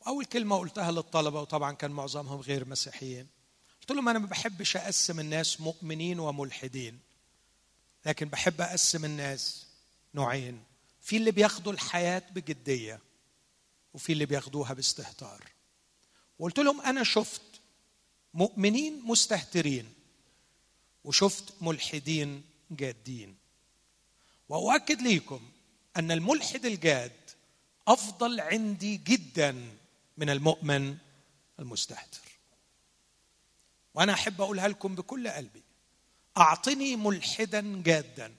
[0.00, 3.26] وأول كلمة قلتها للطلبة وطبعا كان معظمهم غير مسيحيين.
[3.80, 7.00] قلت لهم أنا ما بحبش أقسم الناس مؤمنين وملحدين
[8.06, 9.66] لكن بحب أقسم الناس
[10.14, 10.64] نوعين.
[11.00, 13.00] في اللي بياخدوا الحياة بجدية
[13.94, 15.44] وفي اللي بياخدوها باستهتار.
[16.38, 17.42] وقلت لهم أنا شفت
[18.34, 19.94] مؤمنين مستهترين
[21.04, 23.36] وشفت ملحدين جادين.
[24.48, 25.50] وأؤكد ليكم
[25.96, 27.12] أن الملحد الجاد
[27.88, 29.76] أفضل عندي جدا
[30.16, 30.98] من المؤمن
[31.60, 32.28] المستهتر.
[33.94, 35.62] وأنا أحب أقولها لكم بكل قلبي.
[36.38, 38.34] أعطني ملحدا جادا.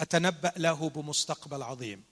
[0.00, 2.04] أتنبأ له بمستقبل عظيم.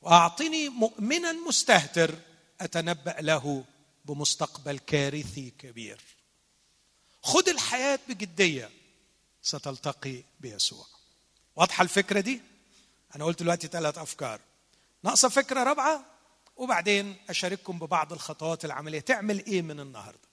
[0.00, 2.18] وأعطني مؤمنا مستهتر
[2.60, 3.64] أتنبأ له
[4.04, 6.00] بمستقبل كارثي كبير.
[7.22, 8.70] خذ الحياة بجدية
[9.42, 10.86] ستلتقي بيسوع.
[11.56, 12.40] واضحة الفكرة دي؟
[13.16, 14.40] أنا قلت دلوقتي ثلاث أفكار.
[15.02, 16.04] ناقصة فكرة رابعة
[16.56, 19.00] وبعدين أشارككم ببعض الخطوات العملية.
[19.00, 20.28] تعمل إيه من النهارده؟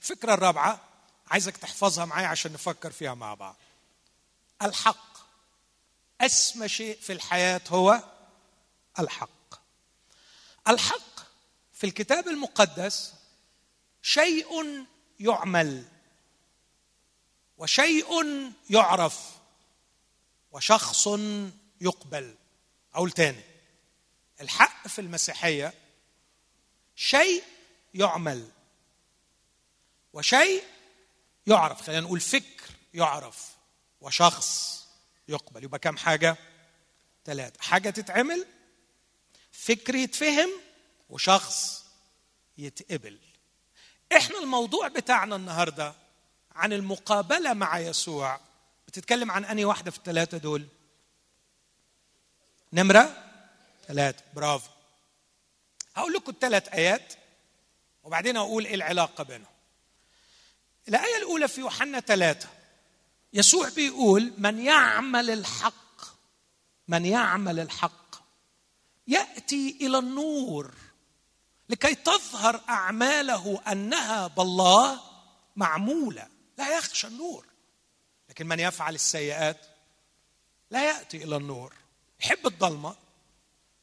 [0.00, 0.80] الفكرة الرابعة
[1.30, 3.56] عايزك تحفظها معايا عشان نفكر فيها مع بعض.
[4.62, 5.16] الحق.
[6.20, 8.02] أسمى شيء في الحياة هو
[8.98, 9.54] الحق.
[10.68, 11.20] الحق
[11.72, 13.14] في الكتاب المقدس
[14.02, 14.84] شيء
[15.20, 15.84] يعمل
[17.58, 18.22] وشيء
[18.70, 19.36] يعرف
[20.52, 21.08] وشخص
[21.80, 22.34] يقبل.
[22.94, 23.44] أقول تاني
[24.40, 25.74] الحق في المسيحية
[26.96, 27.44] شيء
[27.94, 28.50] يعمل
[30.12, 30.64] وشيء
[31.46, 31.82] يعرف.
[31.82, 33.56] خلينا نقول فكر يعرف
[34.00, 34.82] وشخص
[35.28, 35.64] يقبل.
[35.64, 36.36] يبقى كم حاجة؟
[37.24, 38.46] ثلاثة حاجة تتعمل
[39.58, 40.50] فكر يتفهم
[41.10, 41.84] وشخص
[42.58, 43.18] يتقبل.
[44.16, 45.94] إحنا الموضوع بتاعنا النهارده
[46.54, 48.40] عن المقابلة مع يسوع.
[48.88, 50.66] بتتكلم عن أنهي واحدة في الثلاثه دول؟
[52.72, 53.24] نمرة؟
[53.88, 54.70] ثلاثة برافو.
[55.94, 57.12] هقول لكم الثلاث آيات
[58.04, 59.52] وبعدين أقول إيه العلاقة بينهم.
[60.88, 62.48] الآية الأولى في يوحنا ثلاثة
[63.32, 66.02] يسوع بيقول من يعمل الحق
[66.88, 68.05] من يعمل الحق
[69.08, 70.74] يأتي إلى النور
[71.68, 75.00] لكي تظهر أعماله أنها بالله
[75.56, 76.28] معمولة.
[76.58, 77.46] لا يخشى النور.
[78.28, 79.66] لكن من يفعل السيئات
[80.70, 81.74] لا يأتي إلى النور.
[82.20, 82.96] يحب الضلمه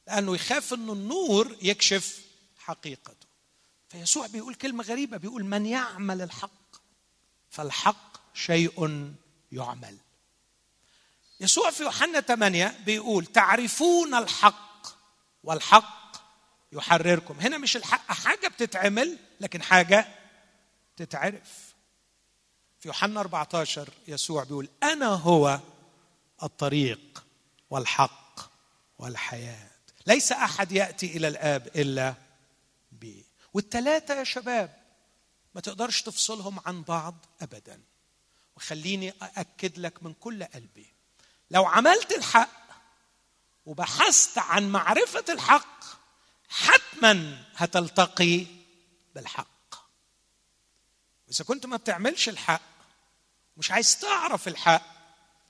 [0.07, 2.21] لأنه يخاف ان النور يكشف
[2.57, 3.28] حقيقته.
[3.89, 6.76] فيسوع بيقول كلمة غريبة بيقول من يعمل الحق
[7.49, 9.11] فالحق شيء
[9.51, 9.97] يعمل.
[11.39, 14.72] يسوع في يوحنا 8 بيقول تعرفون الحق
[15.44, 16.16] والحق
[16.72, 17.39] يحرركم.
[17.39, 20.08] هنا مش الحق حاجة بتتعمل لكن حاجة
[20.98, 21.74] تتعرف.
[22.80, 25.60] في يوحنا 14 يسوع بيقول أنا هو
[26.44, 27.24] الطريق
[27.70, 28.39] والحق
[28.98, 29.70] والحياة.
[30.06, 32.14] ليس أحد يأتي إلى الآب إلا
[32.91, 33.26] بي.
[33.54, 34.78] والثلاثه يا شباب
[35.56, 37.82] ما تقدرش تفصلهم عن بعض ابدا.
[38.58, 40.94] وخليني أأكد لك من كل قلبي.
[41.52, 42.62] لو عملت الحق
[43.66, 45.84] وبحثت عن معرفة الحق
[46.49, 48.45] حتما هتلتقي
[49.16, 49.76] بالحق.
[51.28, 52.61] وإذا كنت ما بتعملش الحق
[53.57, 54.86] مش عايز تعرف الحق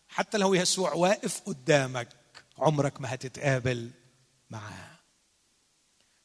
[0.09, 2.09] حتى لو يسوع واقف قدامك
[2.57, 3.91] عمرك ما هتتقابل
[4.49, 4.99] معاه.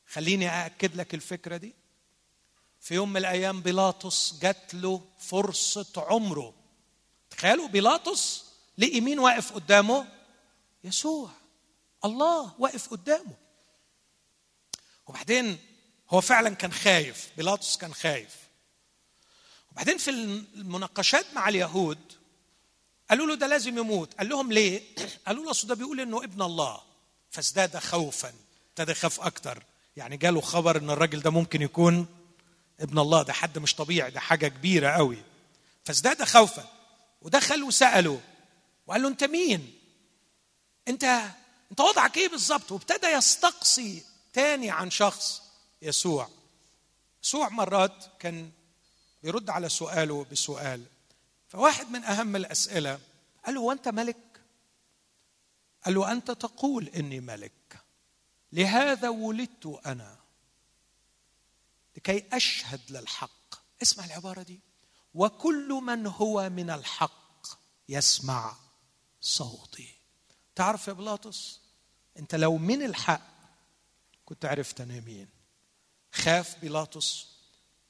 [0.07, 1.75] خليني أأكد لك الفكرة دي.
[2.81, 6.55] في يوم من الأيام بيلاطس جات له فرصة عمره.
[7.31, 8.45] تخيلوا بيلاطس
[8.79, 10.09] لقي مين واقف قدامه؟
[10.85, 11.31] يسوع.
[12.05, 13.35] الله واقف قدامه.
[15.07, 15.59] وبعدين
[16.11, 18.37] هو فعلا كان خايف بيلاطس كان خايف.
[19.73, 21.99] وبعدين في المناقشات مع اليهود
[23.11, 24.15] قالوا له ده لازم يموت.
[24.15, 24.83] قال لهم ليه؟
[25.27, 26.81] قالوا له أصل ده بيقول إنه ابن الله.
[27.31, 28.33] فازداد خوفا
[28.69, 29.63] ابتدى يخاف أكتر.
[29.97, 32.07] يعني جاله خبر إن الراجل ده ممكن يكون
[32.81, 33.23] ابن الله.
[33.23, 35.23] ده حد مش طبيعي ده حاجة كبيرة قوي.
[35.85, 36.69] فازداد خوفا
[37.23, 38.21] ودخل وساله
[38.87, 39.75] وقال له أنت مين؟
[40.89, 41.23] أنت
[41.71, 45.43] انت وضعك إيه بالظبط؟ وابتدى يستقصي تاني عن شخص
[45.83, 46.29] يسوع.
[47.25, 48.51] يسوع مرات كان
[49.23, 50.85] بيرد على سؤاله بسؤال.
[51.49, 53.01] فواحد من أهم الأسئلة
[53.47, 54.41] قال له وانت ملك؟
[55.85, 57.83] قال له أنت تقول إني ملك.
[58.53, 60.17] لهذا ولدت أنا
[61.97, 63.55] لكي أشهد للحق.
[63.83, 64.61] اسمع العبارة دي.
[65.15, 67.47] وكل من هو من الحق
[67.89, 68.57] يسمع
[69.21, 69.98] صوتي.
[70.59, 71.61] تعرف يا بلاطس؟
[72.19, 73.21] انت لو من الحق
[74.25, 75.29] كنت عرفت أنا مين.
[76.13, 77.27] خاف بيلاطس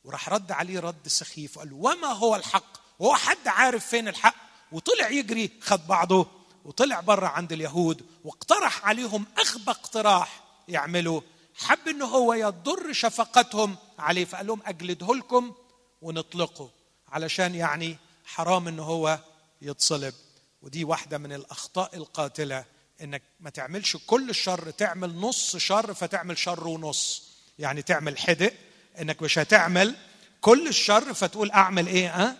[0.04, 4.34] وراح رد عليه رد سخيف وقال له وما هو الحق؟ هو حد عارف فين الحق؟
[4.72, 6.26] وطلع يجري خد بعضه
[6.64, 11.20] وطلع بره عند اليهود واقترح عليهم اغبى اقتراح يعملوا
[11.54, 15.54] حب إنه هو يضر شفقتهم عليه فقال لهم أجلده لكم
[16.02, 16.70] ونطلقه.
[17.08, 19.18] علشان يعني حرام إنه هو
[19.62, 20.14] يتصلب.
[20.62, 22.64] ودي واحدة من الأخطاء القاتلة
[23.02, 27.28] إنك ما تعملش كل الشر تعمل نص شر فتعمل شر ونص.
[27.58, 28.52] يعني تعمل حدق
[29.00, 29.96] إنك مش هتعمل
[30.40, 32.36] كل الشر فتقول أعمل إيه ها؟ أه؟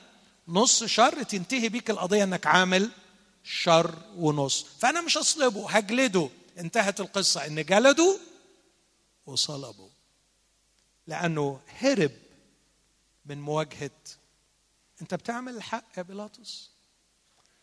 [0.48, 2.90] نص شر تنتهي بيك القضية إنك عامل
[3.44, 4.66] شر ونص.
[4.78, 6.28] فأنا مش اصلبه هجلده.
[6.58, 7.46] انتهت القصة.
[7.46, 8.18] إن جلدوا
[9.26, 9.88] وصلبوا
[11.06, 12.12] لأنه هرب
[13.26, 13.90] من مواجهة.
[15.02, 16.77] أنت بتعمل الحق يا بيلاطس؟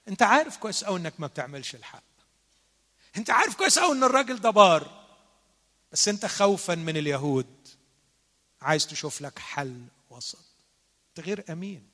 [0.07, 2.03] انت عارف كويس قوي انك ما بتعملش الحق.
[3.17, 5.05] انت عارف كويس قوي ان الراجل ده بار.
[5.91, 7.67] بس انت خوفا من اليهود.
[8.61, 10.45] عايز تشوف لك حل وسط.
[11.09, 11.89] انت غير أمين.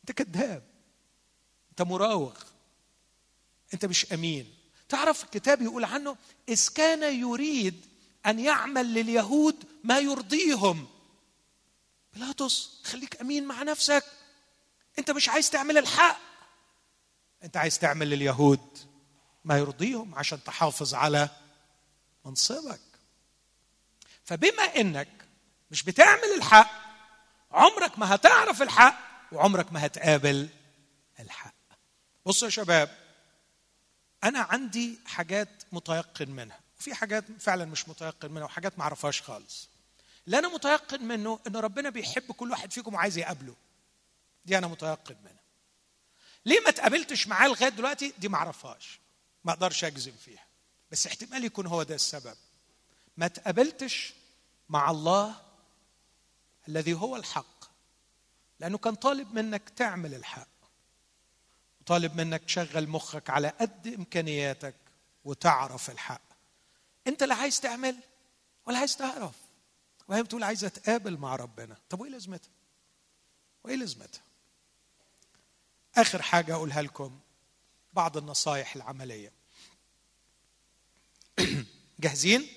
[0.00, 0.62] انت كذاب.
[1.70, 2.34] انت مراوغ.
[3.74, 4.54] انت مش أمين.
[4.88, 6.16] تعرف الكتاب يقول عنه
[6.48, 7.86] إذ كان يريد
[8.26, 10.86] أن يعمل لليهود ما يرضيهم.
[12.14, 14.04] بيلاطس خليك أمين مع نفسك.
[14.98, 16.18] انت مش عايز تعمل الحق.
[17.44, 18.78] انت عايز تعمل لليهود
[19.44, 21.28] ما يرضيهم عشان تحافظ على
[22.24, 22.80] منصبك.
[24.24, 25.08] فبما انك
[25.70, 26.70] مش بتعمل الحق
[27.52, 28.98] عمرك ما هتعرف الحق
[29.32, 30.48] وعمرك ما هتقابل
[31.20, 31.54] الحق.
[32.26, 32.96] بصوا يا شباب
[34.24, 39.68] أنا عندي حاجات متيقن منها وفي حاجات فعلا مش متيقن منها وحاجات ما أعرفهاش خالص.
[40.26, 43.54] اللي أنا متيقن منه إن ربنا بيحب كل واحد فيكم وعايز يقابله
[44.44, 45.45] دي أنا متيقن منها.
[46.46, 49.00] ليه ما تقابلتش معاه لغاية دلوقتي؟ دي ما اعرفهاش.
[49.44, 50.46] ما أقدرش اجزم فيها.
[50.90, 52.36] بس احتمال يكون هو ده السبب.
[53.16, 54.14] ما تقابلتش
[54.68, 55.42] مع الله
[56.68, 57.64] الذي هو الحق.
[58.60, 60.48] لأنه كان طالب منك تعمل الحق.
[61.86, 64.74] طالب منك تشغل مخك على قد إمكانياتك
[65.24, 66.22] وتعرف الحق.
[67.06, 67.96] أنت لا عايز تعمل
[68.66, 69.34] ولا عايز تعرف.
[70.08, 71.76] وهي بتقول عايزة اتقابل مع ربنا.
[71.90, 72.50] طب وإيه لازمتها؟
[73.64, 74.25] وإيه لازمتها؟
[75.96, 77.18] آخر حاجة أقولها لكم
[77.92, 79.32] بعض النصائح العملية.
[82.00, 82.48] جاهزين؟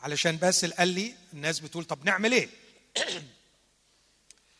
[0.00, 2.48] علشان باسل قال لي الناس بتقول طب نعمل إيه؟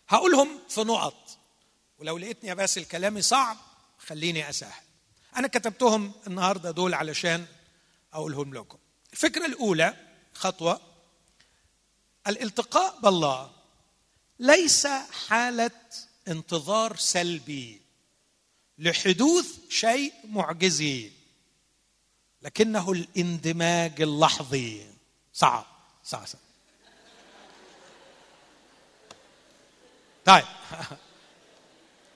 [0.09, 1.39] هقولهم في نقط.
[1.99, 3.57] ولو لقيتني يا باسل كلامي صعب
[3.99, 4.83] خليني أسهل.
[5.37, 7.47] أنا كتبتهم النهارده دول علشان
[8.13, 8.79] أقولهم لكم.
[9.13, 9.97] الفكرة الأولى
[10.35, 10.81] خطوة.
[12.27, 13.51] الالتقاء بالله.
[14.39, 14.87] ليس
[15.29, 15.71] حالة
[16.29, 17.81] انتظار سلبي
[18.79, 21.11] لحدوث شيء معجزي
[22.43, 24.87] لكنه الاندماج اللحظي.
[25.33, 25.67] صعب
[26.05, 26.41] صعب, صعب.
[30.25, 30.45] طيب.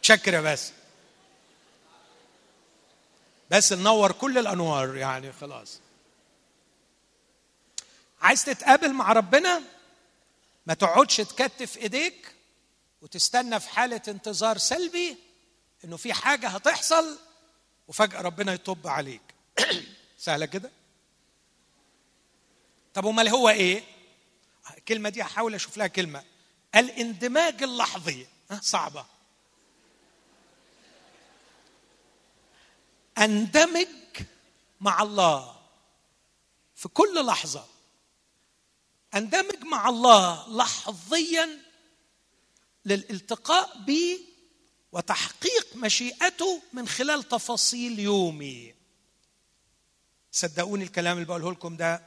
[0.03, 0.73] شكر يا بس.
[3.51, 5.81] بس ننور كل الأنوار يعني خلاص.
[8.21, 9.63] عايز تتقابل مع ربنا؟
[10.67, 12.38] ما تقعدش تكتف إيديك؟
[13.03, 15.17] وتستنى في حالة انتظار سلبي
[15.85, 17.19] إنه في حاجة هتحصل
[17.89, 19.23] وفجأة ربنا يطب عليك.
[20.19, 20.71] سهلة كده؟
[22.95, 23.85] طب أمال هو إيه؟
[24.77, 26.25] الكلمة دي هحاول أشوف لها كلمة.
[26.75, 28.27] الاندماج اللحظي.
[28.61, 29.07] صعبة.
[33.19, 33.87] اندمج
[34.81, 35.57] مع الله
[36.75, 37.67] في كل لحظة.
[39.15, 41.68] اندمج مع الله لحظيا
[42.85, 44.21] للالتقاء به
[44.93, 48.75] وتحقيق مشيئته من خلال تفاصيل يومي.
[50.33, 52.03] صدقوني الكلام اللي بقوله لكم ده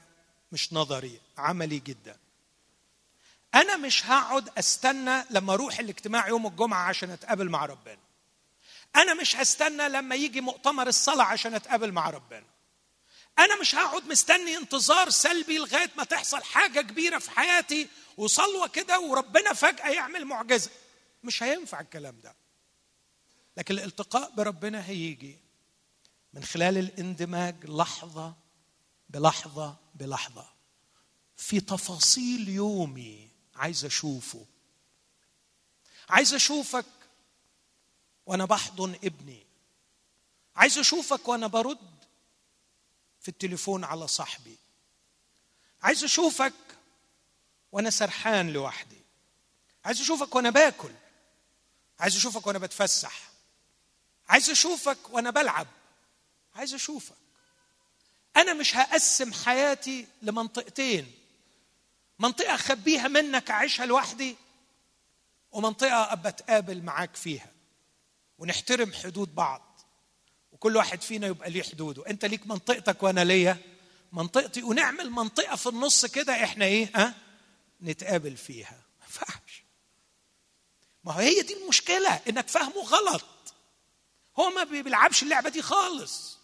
[0.51, 2.17] مش نظري عملي جدا.
[3.55, 7.99] أنا مش هقعد أستنى لما أروح الاجتماع يوم الجمعة عشان أتقابل مع ربنا.
[8.95, 12.45] أنا مش هستنى لما يجي مؤتمر الصلاة عشان أتقابل مع ربنا.
[13.40, 19.00] أنا مش هقعد مستني انتظار سلبي لغاية ما تحصل حاجة كبيرة في حياتي وصلوة كده
[19.00, 20.70] وربنا فجأة يعمل معجزة.
[21.24, 22.36] مش هينفع الكلام ده.
[23.58, 25.38] لكن الالتقاء بربنا هيجي
[26.34, 28.34] من خلال الاندماج لحظة
[29.10, 30.50] بلحظة بلحظة.
[31.38, 34.46] في تفاصيل يومي عايز أشوفه.
[36.10, 36.86] عايز أشوفك
[38.26, 39.46] وأنا بحضن ابني.
[40.56, 41.91] عايز أشوفك وأنا برد
[43.22, 44.57] في التليفون على صاحبي.
[45.82, 46.53] عايز أشوفك
[47.72, 49.01] وأنا سرحان لوحدي.
[49.86, 50.91] عايز أشوفك وأنا باكل.
[51.99, 53.32] عايز أشوفك وأنا بتفسح.
[54.30, 55.67] عايز أشوفك وأنا بلعب.
[56.55, 57.15] عايز أشوفك.
[58.38, 61.11] أنا مش هقسم حياتي لمنطقتين.
[62.19, 64.36] منطقة أخبيها منك أعيشها لوحدي
[65.51, 67.51] ومنطقة أبقى أتقابل معاك فيها
[68.38, 69.70] ونحترم حدود بعض.
[70.62, 72.07] وكل واحد فينا يبقى ليه حدوده.
[72.07, 73.57] انت ليك منطقتك وأنا ليا.
[74.12, 77.14] منطقتي ونعمل منطقة في النص كده إحنا إيه ها؟
[77.82, 78.82] نتقابل فيها.
[78.99, 79.64] ما ينفعش.
[81.03, 83.26] ما هي دي المشكلة انك فاهمه غلط.
[84.39, 86.38] هو ما بيلعبش اللعبة دي خالص.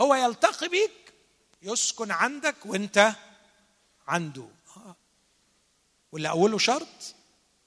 [0.00, 1.12] هو يلتقي بيك
[1.62, 3.12] يسكن عندك وانت
[4.08, 4.48] عنده.
[6.12, 7.14] واللي أوله شرط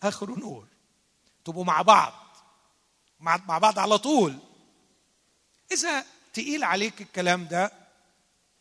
[0.03, 0.67] آخره نور.
[1.45, 2.13] تبقوا مع بعض.
[3.19, 4.39] مع بعض على طول.
[5.71, 7.71] إذا تقيل عليك الكلام ده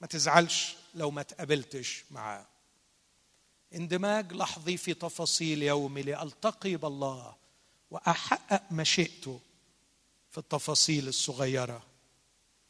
[0.01, 2.47] ما تزعلش لو ما تقابلتش معاه.
[3.75, 7.37] اندماج لحظي في تفاصيل يومي لألتقي بالله
[7.91, 9.41] وأحقق مشيئته
[10.31, 11.83] في التفاصيل الصغيرة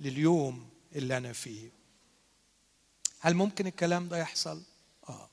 [0.00, 1.70] لليوم اللي أنا فيه.
[3.20, 4.62] هل ممكن الكلام ده يحصل؟
[5.08, 5.28] آه.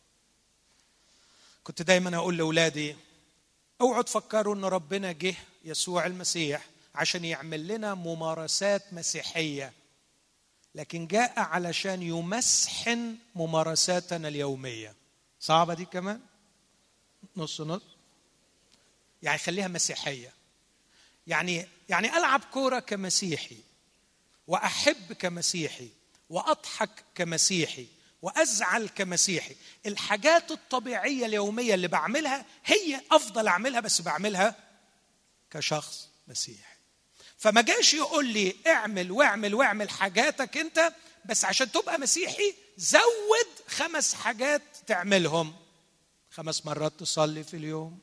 [1.64, 2.96] كنت دايما أقول لأولادي
[3.82, 5.36] أوعوا تفكروا إن ربنا جه
[5.66, 6.66] يسوع المسيح
[6.96, 9.74] عشان يعمل لنا ممارسات مسيحية.
[10.76, 14.96] لكن جاء علشان يمسحن ممارساتنا اليومية.
[15.40, 16.22] صعبة دي كمان؟
[17.38, 17.82] نص نص.
[19.22, 20.34] يعني خليها مسيحية.
[21.28, 23.58] يعني يعني ألعب كورة كمسيحي
[24.48, 25.90] وأحب كمسيحي
[26.30, 27.88] وأضحك كمسيحي
[28.22, 29.56] وأزعل كمسيحي.
[29.86, 34.56] الحاجات الطبيعية اليومية اللي بعملها هي أفضل أعملها بس بعملها
[35.52, 36.71] كشخص مسيحي.
[37.42, 40.94] فما جاش يقول لي اعمل واعمل واعمل حاجاتك انت
[41.26, 45.56] بس عشان تبقى مسيحي زود خمس حاجات تعملهم.
[46.32, 48.00] خمس مرات تصلي في اليوم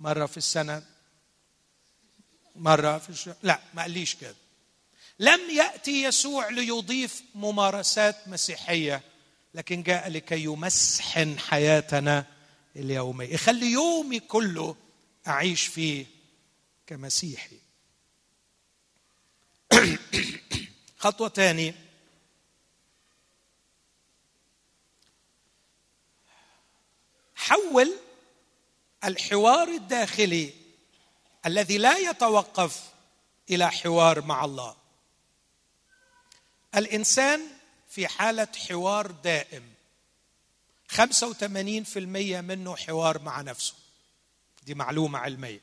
[0.00, 0.82] مرة في السنة
[2.56, 3.34] مرة في الشهر.
[3.42, 4.34] لا ما قاليش كده.
[5.18, 9.02] لم يأتي يسوع ليضيف ممارسات مسيحية
[9.54, 12.26] لكن جاء لكي يمسحن حياتنا
[12.76, 13.34] اليومية.
[13.34, 14.76] يخلي يومي كله
[15.26, 16.06] أعيش فيه
[16.86, 17.61] كمسيحي.
[20.98, 21.74] خطوة تاني
[27.34, 27.92] حول
[29.04, 30.52] الحوار الداخلي
[31.46, 32.92] الذي لا يتوقف
[33.50, 34.76] إلى حوار مع الله.
[36.74, 37.40] الإنسان
[37.88, 39.72] في حالة حوار دائم.
[40.88, 43.74] 85% منه حوار مع نفسه.
[44.62, 45.60] دي معلومة علمية.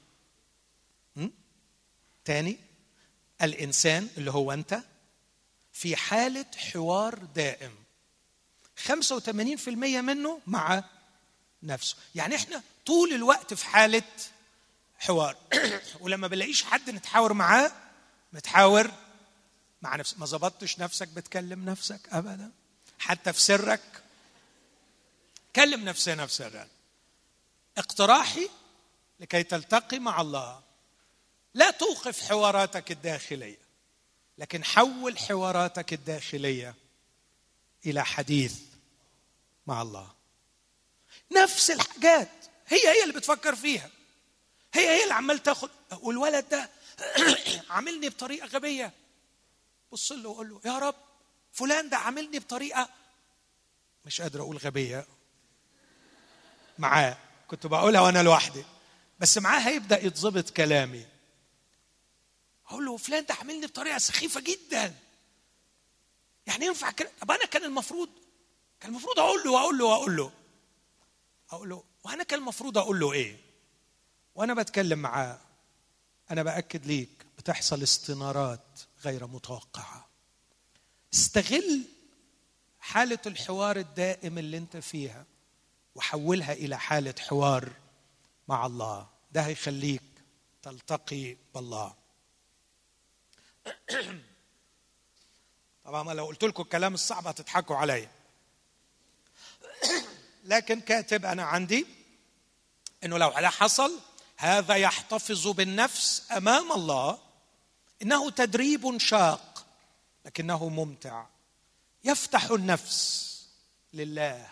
[2.26, 2.68] تاني؟
[3.41, 4.79] الإنسان اللي هو أنت
[5.73, 7.75] في حالة حوار دائم.
[8.87, 9.67] 85%
[10.01, 10.83] منه مع
[11.63, 11.95] نفسه.
[12.15, 14.03] يعني إحنا طول الوقت في حالة
[14.99, 15.37] حوار.
[16.01, 17.71] ولما بلاقيش حد نتحاور معاه
[18.33, 18.91] متحاور
[19.81, 22.51] مع نفسك ما ظبطتش نفسك بتكلم نفسك ابدا.
[22.99, 23.81] حتى في سرك
[25.55, 26.67] كلم نفسنا في سرنا
[27.77, 28.49] اقتراحي
[29.19, 30.61] لكي تلتقي مع الله.
[31.54, 33.58] لا توقف حواراتك الداخلية
[34.38, 36.76] لكن حول حواراتك الداخلية
[37.86, 38.60] إلى حديث
[39.68, 40.12] مع الله.
[41.32, 42.30] نفس الحاجات
[42.68, 43.89] هي هي اللي بتفكر فيها.
[44.74, 45.70] هي هي اللي عمال تاخد
[46.02, 46.70] والولد ده
[47.70, 48.93] عاملني بطريقة غبية.
[49.91, 50.95] بص له وقول له يا رب
[51.52, 52.89] فلان ده عاملني بطريقة
[54.06, 55.06] مش قادر أقول غبية.
[56.78, 58.64] معاه كنت بقولها وأنا لوحدي.
[59.20, 61.06] بس معاه هيبدأ يتظبط كلامي.
[62.70, 64.95] أقول له فلان ده عاملني بطريقة سخيفة جدا.
[66.47, 68.09] يعني ينفع كده؟ طب أنا كان المفروض
[68.80, 70.32] كان المفروض أقول له واقول له واقول له.
[71.51, 73.38] أقول له وأنا كان المفروض أقول له إيه؟
[74.36, 75.39] وأنا بتكلم معاه
[76.32, 80.09] أنا بأكد ليك بتحصل استنارات غير متوقعة.
[81.13, 81.82] استغل
[82.80, 85.26] حالة الحوار الدائم اللي أنت فيها
[85.95, 87.72] وحولها إلى حالة حوار
[88.47, 89.07] مع الله.
[89.32, 90.01] ده هيخليك
[90.61, 91.95] تلتقي بالله.
[95.86, 98.11] طبعا لو قلت لكم الكلام الصعب هتضحكوا عليا.
[100.43, 101.88] لكن كاتب أنا عندي
[103.03, 103.99] إنه لو على حصل
[104.38, 107.20] هذا يحتفظ بالنفس أمام الله
[108.01, 109.65] إنه تدريب شاق
[110.26, 111.26] لكنه ممتع.
[112.03, 113.30] يفتح النفس
[113.93, 114.49] لله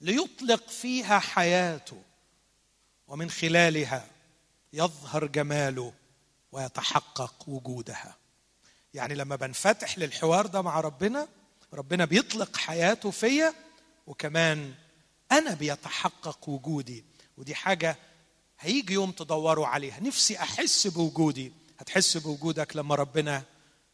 [0.00, 2.02] ليطلق فيها حياته
[3.08, 4.06] ومن خلالها
[4.72, 5.92] يظهر جماله.
[6.52, 8.16] ويتحقق وجودها.
[8.94, 11.28] يعني لما بنفتح للحوار ده مع ربنا
[11.74, 13.54] ربنا بيطلق حياته فيا
[14.06, 14.74] وكمان
[15.32, 17.04] أنا بيتحقق وجودي.
[17.36, 17.96] ودي حاجة
[18.60, 20.00] هيجي يوم تدوروا عليها.
[20.00, 21.52] نفسي أحس بوجودي.
[21.78, 23.42] هتحس بوجودك لما ربنا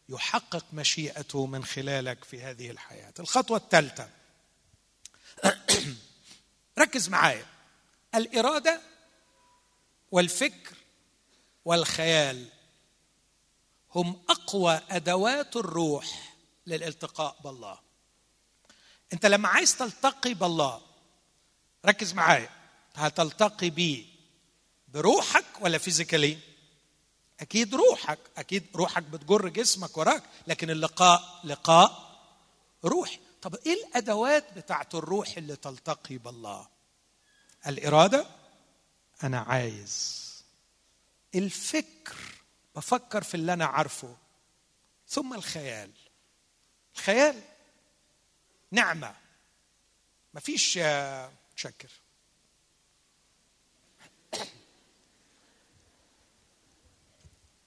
[0.08, 3.14] يحقق مشيئته من خلالك في هذه الحياة.
[3.20, 4.08] الخطوة الثالثة.
[6.78, 7.46] ركز معايا.
[8.14, 8.80] الإرادة
[10.10, 10.76] والفكر
[11.66, 12.48] والخيال
[13.94, 16.34] هم أقوى أدوات الروح
[16.66, 17.78] للالتقاء بالله.
[19.12, 20.80] أنت لما عايز تلتقي بالله
[21.86, 22.48] ركز معايا
[22.94, 24.04] هتلتقي بيه
[24.88, 26.38] بروحك ولا فيزيكالي؟
[27.40, 32.18] أكيد روحك أكيد روحك بتجر جسمك وراك لكن اللقاء لقاء
[32.84, 33.18] روحي.
[33.42, 36.68] طب إيه الأدوات بتاعت الروح اللي تلتقي بالله؟
[37.66, 38.26] الإرادة
[39.22, 40.25] أنا عايز
[41.36, 42.16] الفكر
[42.76, 44.16] بفكر في اللي أنا عارفه.
[45.08, 45.90] ثم الخيال.
[46.94, 47.42] الخيال
[48.70, 49.14] نعمة.
[50.34, 50.78] مفيش
[51.56, 51.90] شكر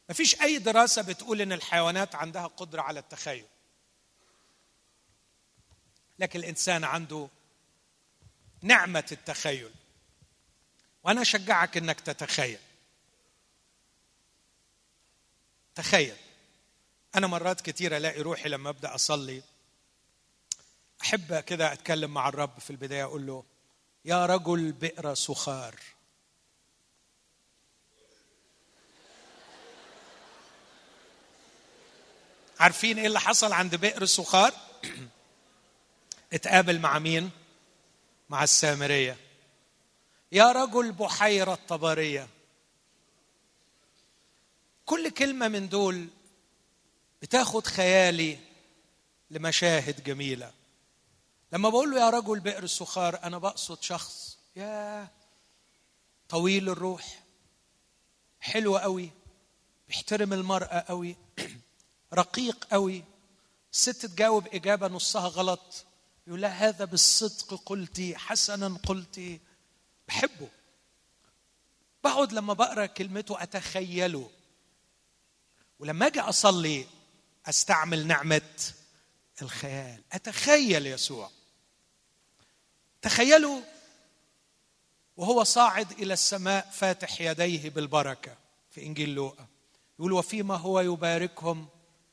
[0.09, 3.45] مفيش أي دراسة بتقول إن الحيوانات عندها قدرة على التخيل.
[6.19, 7.29] لكن الإنسان عنده
[8.61, 9.71] نعمة التخيل.
[11.03, 12.59] وأنا أشجعك إنك تتخيل.
[15.79, 16.15] تخيل.
[17.15, 19.41] أنا مرات كثيره ألاقي روحي لما أبدأ أصلي
[21.01, 23.43] أحب كده أتكلم مع الرب في البداية أقول له
[24.05, 25.75] يا رجل بئر سخار.
[32.59, 34.53] عارفين إيه اللي حصل عند بئر سخار؟
[36.33, 37.31] اتقابل مع مين؟
[38.29, 39.17] مع السامرية.
[40.31, 42.38] يا رجل بحيرة طبرية.
[44.89, 46.07] كل كلمة من دول
[47.21, 48.39] بتاخد خيالي
[49.31, 50.51] لمشاهد جميلة.
[51.53, 55.07] لما بقول له يا رجل بئر السخار أنا بقصد شخص يا
[56.29, 57.23] طويل الروح
[58.39, 59.09] حلو قوي
[59.87, 61.15] بيحترم المرأة قوي
[62.13, 63.03] رقيق قوي.
[63.73, 65.85] الست تجاوب إجابة نصها غلط.
[66.27, 69.39] يقول لها هذا بالصدق قلتي حسنا قلتي.
[70.07, 70.49] بحبه.
[72.03, 74.29] بقعد لما بقرأ كلمته أتخيله.
[75.79, 76.85] ولما أجي أصلي
[77.45, 78.41] أستعمل نعمة
[79.41, 80.03] الخيال.
[80.11, 81.31] أتخيل يسوع.
[83.01, 83.61] تخيلوا
[85.17, 88.37] وهو صاعد إلى السماء فاتح يديه بالبركة
[88.71, 89.47] في إنجيل لوقا.
[89.99, 91.67] يقول وفيما هو يباركهم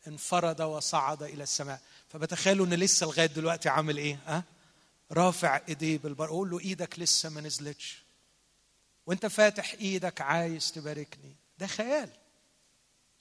[0.06, 1.80] انفرد وصعد إلى السماء.
[2.08, 4.44] فبتخيلوا إن لسه لغاية دلوقتي عامل إيه؟ ها؟
[5.12, 8.02] رافع إيديه بالبركه أقول له إيدك لسه ما نزلتش.
[9.06, 11.36] وأنت فاتح إيدك عايز تباركني.
[11.58, 12.10] ده خيال.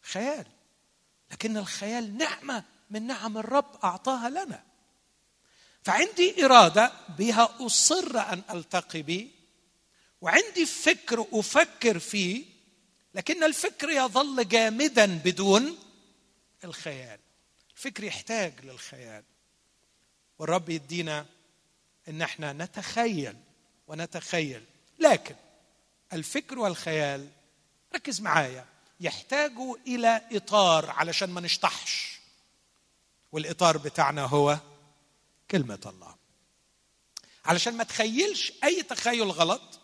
[0.06, 0.46] خيال.
[1.32, 4.64] لكن الخيال نعمة من نعم الرب أعطاها لنا.
[5.84, 9.32] فعندي إرادة بها أصر أن ألتقي به
[10.22, 12.46] وعندي فكر أفكر فيه
[13.14, 15.78] لكن الفكر يظل جامدا بدون
[16.64, 17.20] الخيال.
[17.76, 19.24] الفكر يحتاج للخيال.
[20.40, 21.26] والرب يدينا
[22.08, 23.36] إن إحنا نتخيل
[23.88, 24.64] ونتخيل.
[25.00, 25.36] لكن
[26.14, 27.30] الفكر والخيال
[27.96, 28.75] ركز معايا.
[29.00, 32.20] يحتاجوا إلى إطار علشان ما نشطحش.
[33.32, 34.58] والإطار بتاعنا هو
[35.52, 36.16] كلمة الله.
[37.46, 39.80] علشان ما تخيلش أي تخيل غلط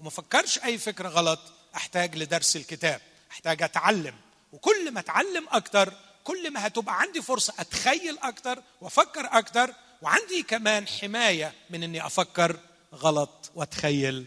[0.00, 1.40] وما فكرش أي فكرة غلط
[1.76, 3.00] أحتاج لدرس الكتاب.
[3.30, 4.14] أحتاج أتعلم.
[4.52, 5.94] وكل ما أتعلم أكتر
[6.24, 12.60] كل ما هتبقى عندي فرصة أتخيل أكتر وأفكر أكتر وعندي كمان حماية من إني أفكر
[12.94, 14.26] غلط وأتخيل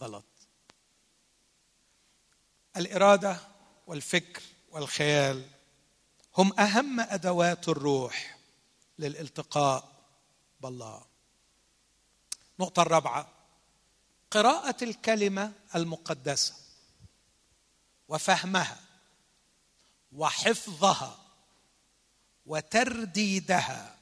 [0.00, 0.24] غلط.
[2.76, 3.36] الإرادة
[3.88, 5.44] والفكر والخيال
[6.38, 8.38] هم أهم أدوات الروح
[8.98, 9.92] للالتقاء
[10.60, 11.04] بالله.
[12.58, 13.28] النقطه الرابعة
[14.30, 16.54] قراءة الكلمة المقدسة
[18.08, 18.80] وفهمها
[20.12, 21.18] وحفظها
[22.46, 23.96] وترديدها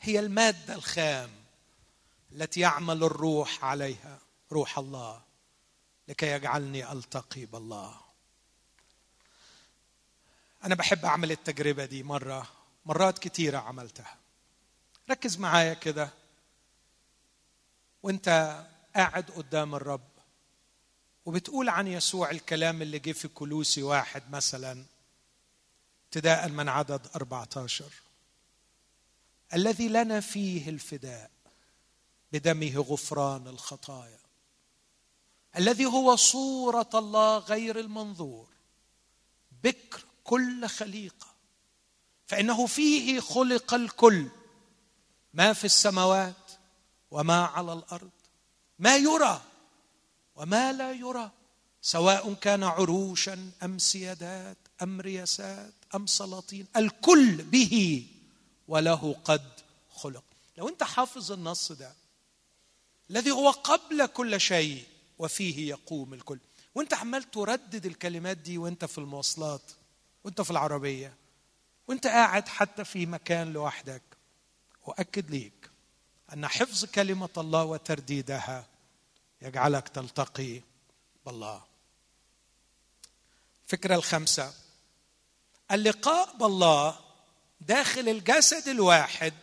[0.00, 1.30] هي المادة الخام
[2.32, 4.18] التي يعمل الروح عليها
[4.52, 5.22] روح الله
[6.08, 8.03] لكي يجعلني ألتقي بالله.
[10.64, 12.48] أنا بحب أعمل التجربة دي مرة
[12.86, 14.16] مرات كتيرة عملتها.
[15.10, 16.10] ركز معايا كده.
[18.02, 18.60] وأنت
[18.96, 20.08] قاعد قدام الرب
[21.26, 24.84] وبتقول عن يسوع الكلام اللي جه في كلوسي واحد مثلا
[26.04, 27.92] ابتداء من عدد 14
[29.54, 31.30] الذي لنا فيه الفداء
[32.32, 34.18] بدمه غفران الخطايا.
[35.56, 38.48] الذي هو صورة الله غير المنظور.
[39.62, 41.26] بكر كل خليقة.
[42.26, 44.28] فإنه فيه خلق الكل.
[45.34, 46.52] ما في السماوات
[47.10, 48.10] وما على الأرض.
[48.78, 49.42] ما يرى
[50.36, 51.30] وما لا يرى.
[51.82, 56.66] سواء كان عروشا أم سيادات أم رياسات أم سلاطين.
[56.76, 58.06] الكل به
[58.68, 59.52] وله قد
[59.94, 60.24] خلق.
[60.56, 61.94] لو أنت حافظ النص ده
[63.10, 64.84] الذي هو قبل كل شيء
[65.18, 66.38] وفيه يقوم الكل.
[66.74, 69.62] وأنت عمال تردد الكلمات دي وأنت في المواصلات.
[70.24, 71.14] وانت في العربية
[71.88, 74.02] وانت قاعد حتى في مكان لوحدك.
[74.88, 75.70] اؤكد ليك
[76.32, 78.66] أن حفظ كلمة الله وترديدها
[79.42, 80.60] يجعلك تلتقي
[81.26, 81.62] بالله.
[83.64, 84.54] الفكرة الخامسة
[85.70, 86.98] اللقاء بالله
[87.60, 89.34] داخل الجسد الواحد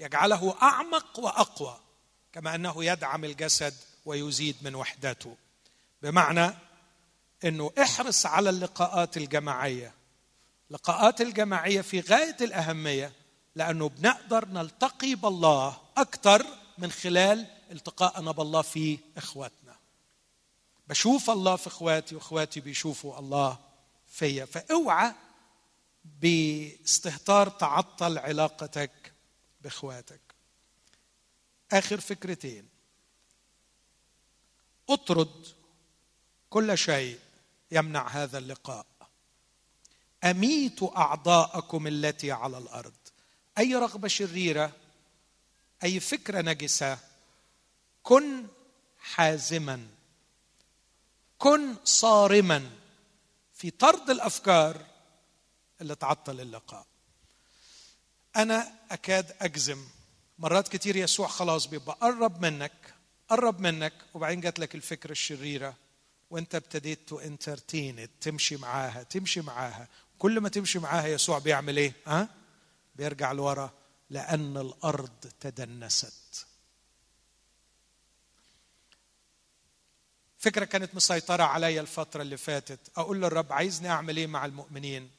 [0.00, 1.80] يجعله أعمق وأقوى
[2.32, 5.36] كما أنه يدعم الجسد ويزيد من وحدته.
[6.02, 6.50] بمعنى
[7.44, 9.94] إنه احرص على اللقاءات الجماعية.
[10.70, 13.12] اللقاءات الجماعية في غاية الأهمية
[13.54, 16.46] لأنه بنقدر نلتقي بالله أكثر
[16.78, 19.76] من خلال التقائنا بالله في إخواتنا.
[20.88, 23.58] بشوف الله في إخواتي وإخواتي بيشوفوا الله
[24.08, 24.44] فيا.
[24.44, 25.12] فأوعى
[26.04, 29.12] باستهتار تعطل علاقتك
[29.60, 30.20] بإخواتك.
[31.72, 32.68] آخر فكرتين.
[34.88, 35.46] أطرد
[36.50, 37.18] كل شيء
[37.70, 38.86] يمنع هذا اللقاء.
[40.24, 42.92] اميتوا أعضاءكم التي على الأرض.
[43.58, 44.72] أي رغبة شريرة
[45.84, 46.98] أي فكرة نجسة
[48.02, 48.46] كن
[48.98, 49.86] حازما.
[51.38, 52.70] كن صارما
[53.52, 54.84] في طرد الأفكار
[55.80, 56.86] اللي تعطل اللقاء.
[58.36, 59.84] أنا أكاد أجزم.
[60.38, 62.94] مرات كتير يسوع خلاص بيبقى قرب منك
[63.28, 65.74] قرب منك وبعدين جات لك الفكرة الشريرة
[66.30, 69.88] وانت ابتديت تو انترتين تمشي معاها تمشي معاها.
[70.24, 72.28] كل ما تمشي معاها يسوع بيعمل إيه؟ ها؟
[72.96, 73.72] بيرجع لورا
[74.10, 76.46] لأن الأرض تدنست.
[80.38, 82.78] فكرة كانت مسيطرة عليا الفترة اللي فاتت.
[82.96, 85.10] أقول للرب عايزني أعمل إيه مع المؤمنين؟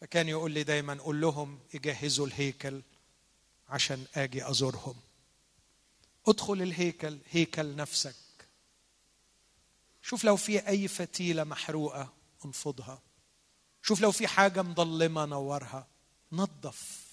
[0.00, 2.82] فكان يقول لي دايما قول لهم يجهزوا الهيكل
[3.68, 4.96] عشان آجي أزورهم.
[6.26, 8.16] ادخل الهيكل هيكل نفسك.
[10.02, 12.12] شوف لو في أي فتيلة محروقة
[12.44, 13.05] انفضها.
[13.88, 15.86] شوف لو في حاجة مظلمة نورها.
[16.32, 17.06] نظف.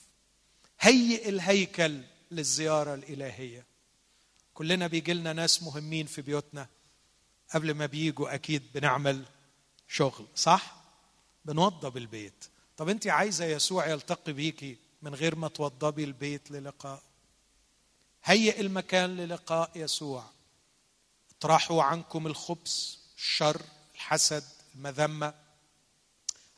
[0.79, 2.01] هيئ الهيكل
[2.31, 3.65] للزيارة الإلهية.
[4.53, 6.67] كلنا بيجي لنا ناس مهمين في بيوتنا.
[7.53, 9.25] قبل ما بيجوا أكيد بنعمل
[9.87, 10.75] شغل صح؟
[11.45, 12.45] بنوضب البيت.
[12.77, 17.01] طب أنت عايزة يسوع يلتقي بيكي من غير ما توضبي البيت للقاء؟
[18.23, 20.25] هيئ المكان للقاء يسوع.
[21.37, 23.61] اطرحوا عنكم الخبث الشر
[23.95, 24.43] الحسد
[24.75, 25.42] المذمة.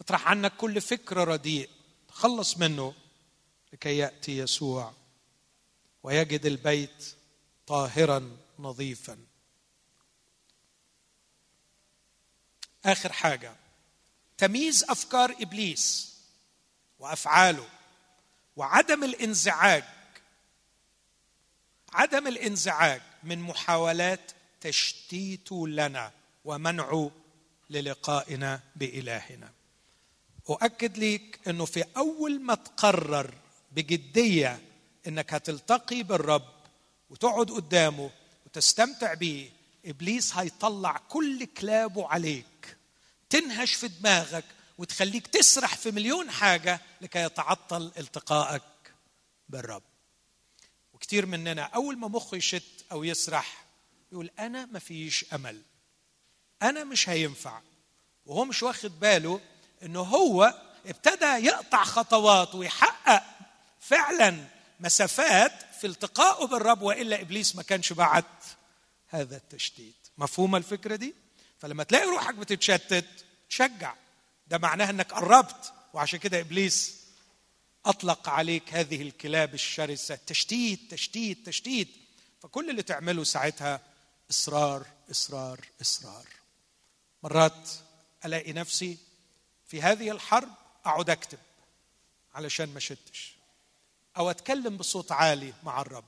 [0.06, 1.70] اطرح عنك كل فكر رديء.
[2.08, 2.93] تخلص منه
[3.74, 4.93] لكي يأتي يسوع.
[6.03, 7.16] ويجد البيت
[7.68, 9.18] طاهرا نظيفا.
[12.86, 13.56] آخر حاجة.
[14.38, 16.16] تمييز أفكار إبليس
[16.99, 17.68] وأفعاله
[18.56, 19.84] وعدم الانزعاج.
[21.93, 24.32] عدم الانزعاج من محاولات
[24.62, 26.12] تشتيت لنا
[26.45, 27.10] ومنع
[27.70, 29.53] للقائنا بإلهنا.
[30.49, 33.33] أؤكد لك إنه في أول ما تقرر
[33.71, 34.61] بجدية
[35.07, 36.55] إنك هتلتقي بالرب
[37.09, 38.11] وتقعد قدامه
[38.45, 39.49] وتستمتع بيه
[39.85, 42.77] إبليس هيطلع كل كلابه عليك.
[43.29, 44.45] تنهش في دماغك
[44.77, 48.61] وتخليك تسرح في مليون حاجة لكي يتعطل التقائك
[49.49, 49.83] بالرب.
[50.93, 53.65] وكثير مننا أول ما مخه يشت أو يسرح
[54.11, 55.61] يقول أنا ما فيش أمل.
[56.61, 57.61] أنا مش هينفع.
[58.25, 59.41] وهو مش واخد باله
[59.86, 60.53] إنه هو
[60.86, 63.23] ابتدى يقطع خطوات ويحقق
[63.79, 64.47] فعلا
[64.79, 68.43] مسافات في التقائه بالرب وإلا إبليس ما كانش بعت
[69.07, 69.95] هذا التشتيت.
[70.17, 71.15] مفهومه الفكرة دي؟
[71.59, 73.05] فلما تلاقي روحك بتتشتت
[73.49, 73.93] تشجع.
[74.47, 76.95] ده معناها إنك قربت وعشان كده إبليس
[77.86, 80.19] أطلق عليك هذه الكلاب الشرسة.
[80.27, 81.89] تشتيت تشتيت تشتيت.
[82.41, 83.81] فكل اللي تعمله ساعتها
[84.31, 86.25] إصرار إصرار إصرار.
[87.23, 87.69] مرات
[88.25, 88.97] ألاقي نفسي
[89.66, 90.49] في هذه الحرب
[90.86, 91.39] أقعد أكتب
[92.34, 93.36] علشان ما شتش
[94.18, 96.05] أو أتكلم بصوت عالي مع الرب.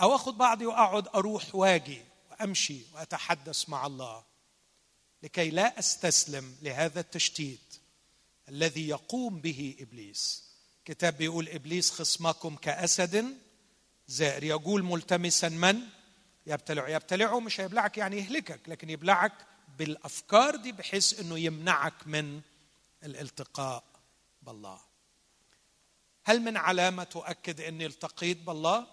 [0.00, 4.24] أو اخد بعضي وأقعد أروح وأجي وأمشي وأتحدث مع الله.
[5.22, 7.80] لكي لا أستسلم لهذا التشتيت
[8.48, 10.44] الذي يقوم به إبليس.
[10.84, 13.36] كتاب بيقول إبليس خصمكم كأسد.
[14.08, 15.80] زائر يقول ملتمسا من؟
[16.46, 16.88] يبتلع.
[16.88, 19.32] يبتلعه مش هيبلعك يعني يهلكك لكن يبلعك
[19.78, 22.40] بالأفكار دي بحيث إنه يمنعك من
[23.04, 23.84] الالتقاء
[24.42, 24.80] بالله.
[26.24, 28.86] هل من علامة تؤكد إني التقيت بالله؟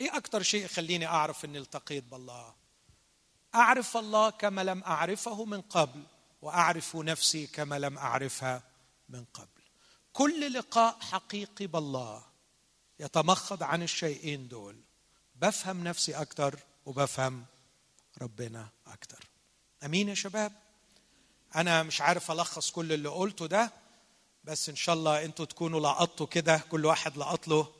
[0.00, 2.54] إيه أكثر شيء يخليني أعرف إني التقيت بالله؟
[3.54, 6.02] أعرف الله كما لم أعرفه من قبل
[6.42, 8.62] وأعرف نفسي كما لم أعرفها
[9.08, 9.62] من قبل.
[10.12, 12.24] كل لقاء حقيقي بالله
[13.00, 14.80] يتمخض عن الشيئين دول.
[15.34, 17.44] بفهم نفسي أكثر وبفهم
[18.22, 19.29] ربنا أكثر
[19.84, 20.52] أمين يا شباب؟
[21.56, 23.72] أنا مش عارف ألخص كل اللي قلته ده
[24.44, 27.72] بس إن شاء الله أنتوا تكونوا لقطوا كده كل واحد لقط له.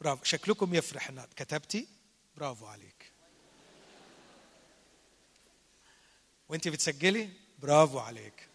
[0.00, 0.24] برافو.
[0.24, 1.86] شكلكم يفرح إن كتبتي.
[2.36, 3.12] برافو عليك.
[6.48, 8.48] وانت بتسجلي؟ برافو عليك.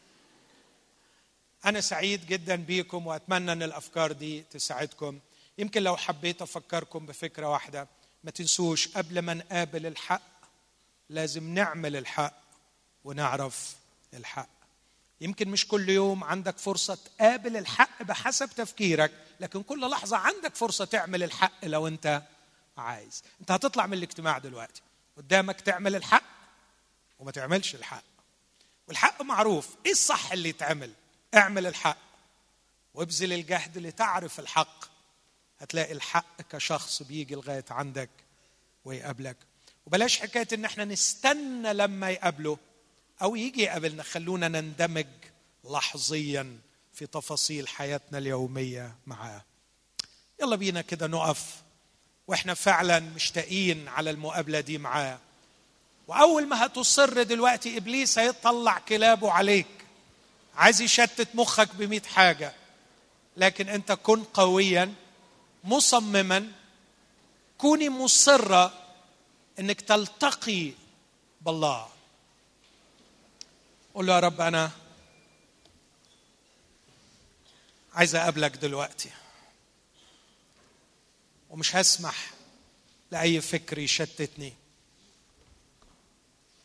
[1.66, 5.20] أنا سعيد جدا بيكم وأتمنى إن الأفكار دي تساعدكم.
[5.58, 7.88] يمكن لو حبيت أفكركم بفكرة واحدة
[8.24, 10.22] ما تنسوش قبل ما نقابل الحق
[11.10, 12.41] لازم نعمل الحق.
[13.04, 13.76] ونعرف
[14.14, 14.50] الحق.
[15.22, 20.86] يمكن مش كل يوم عندك فرصة تقابل الحق بحسب تفكيرك لكن كل لحظة عندك فرصة
[20.86, 22.22] تعمل الحق لو أنت
[22.78, 23.24] عايز.
[23.42, 24.82] أنت هتطلع من الاجتماع دلوقتي.
[25.18, 26.24] قدامك تعمل الحق
[27.20, 28.04] وما تعملش الحق.
[28.88, 29.70] والحق معروف.
[29.86, 30.94] إيه الصح اللي يتعمل؟
[31.36, 31.98] اعمل الحق
[32.94, 34.86] وابذل الجهد لتعرف الحق.
[35.60, 38.10] هتلاقي الحق كشخص بيجي لغاية عندك
[38.86, 39.38] ويقابلك.
[39.86, 42.58] وبلاش حكاية إن إحنا نستنى لما يقابله.
[43.22, 45.08] أو يجي يقابلنا خلونا نندمج
[45.72, 46.60] لحظيا
[46.94, 49.42] في تفاصيل حياتنا اليومية معاه.
[50.42, 51.56] يلا بينا كده نقف
[52.28, 55.20] وإحنا فعلا مشتاقين على المقابلة دي معاه.
[56.08, 59.68] وأول ما هتصر دلوقتي إبليس هيطلع كلابه عليك
[60.56, 62.54] عايز يشتت مخك بمئة حاجة.
[63.38, 64.94] لكن أنت كن قويا
[65.64, 66.52] مصمما
[67.58, 68.74] كوني مصره
[69.60, 70.72] إنك تلتقي
[71.42, 71.88] بالله.
[73.94, 74.72] قول له يا رب أنا
[77.94, 79.12] عايز أقابلك دلوقتي
[81.50, 82.32] ومش هسمح
[83.12, 84.54] لأي فكر يشتتني.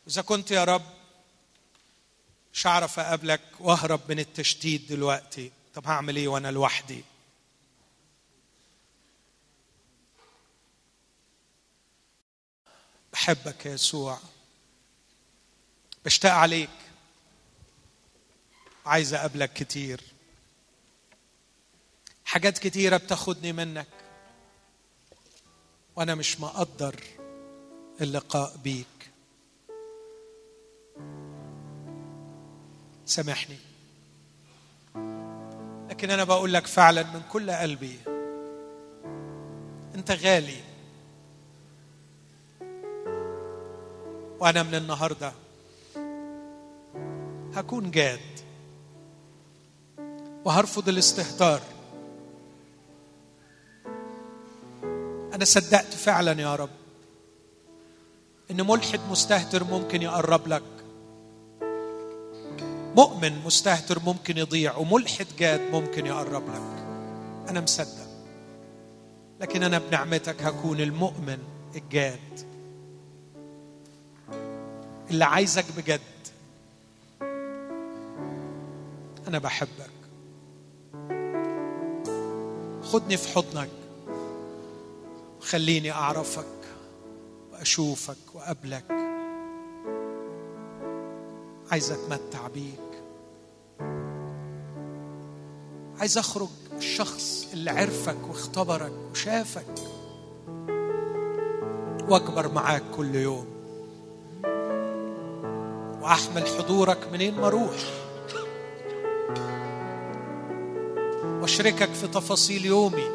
[0.08, 0.94] إذا كنت يا رب
[2.52, 5.52] مش هعرف أقابلك وأهرب من التشتيت دلوقتي.
[5.74, 7.04] طب هعمل إيه وأنا لوحدي؟
[13.12, 14.18] بحبك يا يسوع.
[16.04, 16.85] بشتاق عليك.
[18.86, 20.00] عايز أقابلك كتير.
[22.24, 23.86] حاجات كتيرة بتاخدني منك.
[25.96, 27.00] وأنا مش مقدر
[28.00, 28.86] اللقاء بيك.
[33.06, 33.58] سامحني.
[35.90, 37.98] لكن أنا بقول لك فعلا من كل قلبي.
[39.94, 40.60] أنت غالي.
[44.40, 45.32] وأنا من النهارده
[47.54, 48.45] هكون جاد.
[50.46, 51.60] وهرفض الاستهتار.
[55.34, 56.70] أنا صدقت فعلا يا رب
[58.50, 60.62] إن ملحد مستهتر ممكن يقرب لك.
[62.96, 66.86] مؤمن مستهتر ممكن يضيع وملحد جاد ممكن يقرب لك.
[67.50, 68.08] أنا مصدق.
[69.40, 71.38] لكن أنا بنعمتك هكون المؤمن
[71.74, 72.46] الجاد.
[75.10, 76.00] اللي عايزك بجد.
[79.28, 80.05] أنا بحبك.
[82.92, 83.68] خدني في حضنك
[85.40, 86.44] خليني أعرفك
[87.52, 88.84] وأشوفك وقبلك
[91.70, 93.02] عايز أتمتع بيك.
[96.00, 99.74] عايز أخرج الشخص اللي عرفك واختبرك وشافك
[102.08, 103.46] وأكبر معاك كل يوم.
[106.02, 107.76] وأحمل حضورك منين ما أروح.
[111.56, 113.08] واشركك في تفاصيل يومي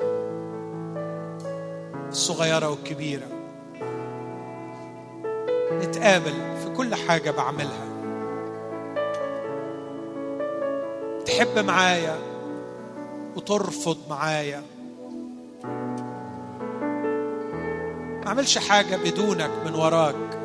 [2.09, 3.27] الصغيره والكبيره
[5.71, 6.31] نتقابل
[6.63, 7.85] في كل حاجة بعملها.
[11.25, 12.19] تحب معايا
[13.35, 14.63] وترفض معايا.
[18.21, 20.39] ما اعملش حاجة بدونك من وراك.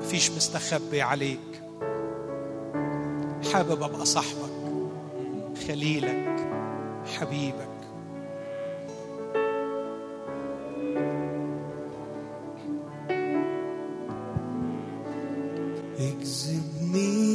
[0.00, 1.62] مفيش مستخبي عليك.
[3.52, 4.50] حابب أبقى صاحبك
[5.68, 6.36] خليلك
[7.18, 7.70] حبيبك.
[15.98, 17.30] اجذبني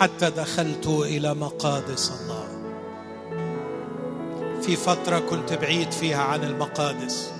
[0.00, 2.48] حتى دخلت إلى مقادس الله
[4.62, 7.32] في فترة كنت بعيد فيها عن المقادس.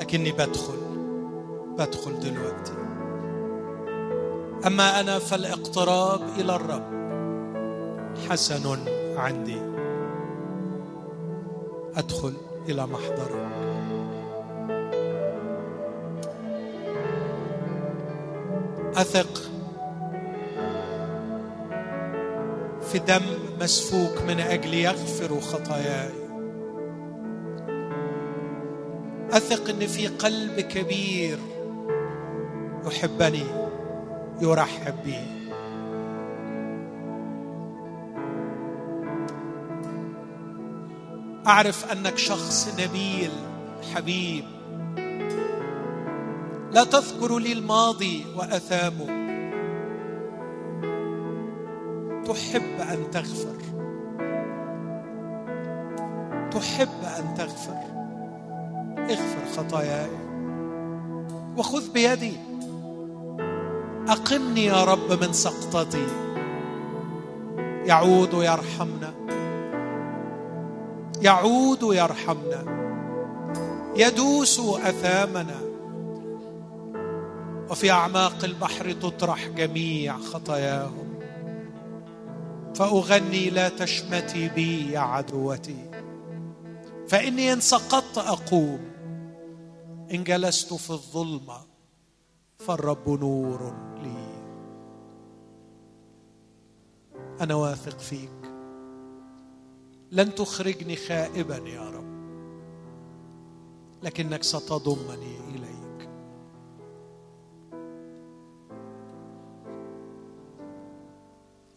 [0.00, 0.78] لكني بدخل
[1.78, 2.72] بدخل دلوقتي.
[4.66, 6.94] أما أنا فالاقتراب إلى الرب
[8.30, 8.78] حسن
[9.16, 9.62] عندي.
[11.96, 12.32] أدخل
[12.68, 13.50] إلى محضره
[18.96, 19.43] أثق
[22.94, 23.22] في دم
[23.60, 26.12] مسفوك من أجل يغفر خطاياي.
[29.30, 31.38] أثق إن في قلب كبير
[32.86, 33.44] يحبني
[34.40, 35.16] يرحب بي
[41.46, 43.30] أعرف أنك شخص نبيل
[43.94, 44.44] حبيب.
[46.72, 49.23] لا تذكر لي الماضي وأثامه.
[52.26, 53.56] تحب أن تغفر.
[56.50, 57.76] تحب أن تغفر.
[58.98, 60.10] اغفر خطاياي.
[61.56, 62.36] وخذ بيدي.
[64.08, 66.06] أقمني يا رب من سقطتي.
[67.86, 69.14] يعود يرحمنا.
[71.22, 72.64] يعود يرحمنا.
[73.96, 75.60] يدوس أثامنا.
[77.70, 81.03] وفي أعماق البحر تطرح جميع خطاياهم
[82.74, 85.90] فأغني لا تشمتي بي يا عدوتي.
[87.08, 88.80] فإني إن سقطت أقوم
[90.14, 91.58] إن جلست في الظلمة
[92.58, 94.34] فالرب نور لي.
[97.40, 98.30] أنا واثق فيك.
[100.12, 102.14] لن تخرجني خائبا يا رب
[104.02, 105.73] لكنك ستضمني إليك.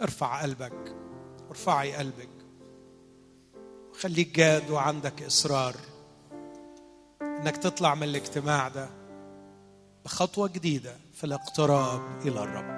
[0.02, 0.96] ارفع قلبك
[1.48, 2.30] وارفعي قلبك.
[4.00, 5.76] خليك جاد وعندك إصرار
[7.22, 8.90] إنك تطلع من الاجتماع ده
[10.06, 12.77] بخطوة جديدة في الاقتراب إلى الرب.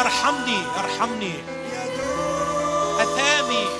[0.00, 1.32] يرحمني يرحمني.
[3.02, 3.77] اثامي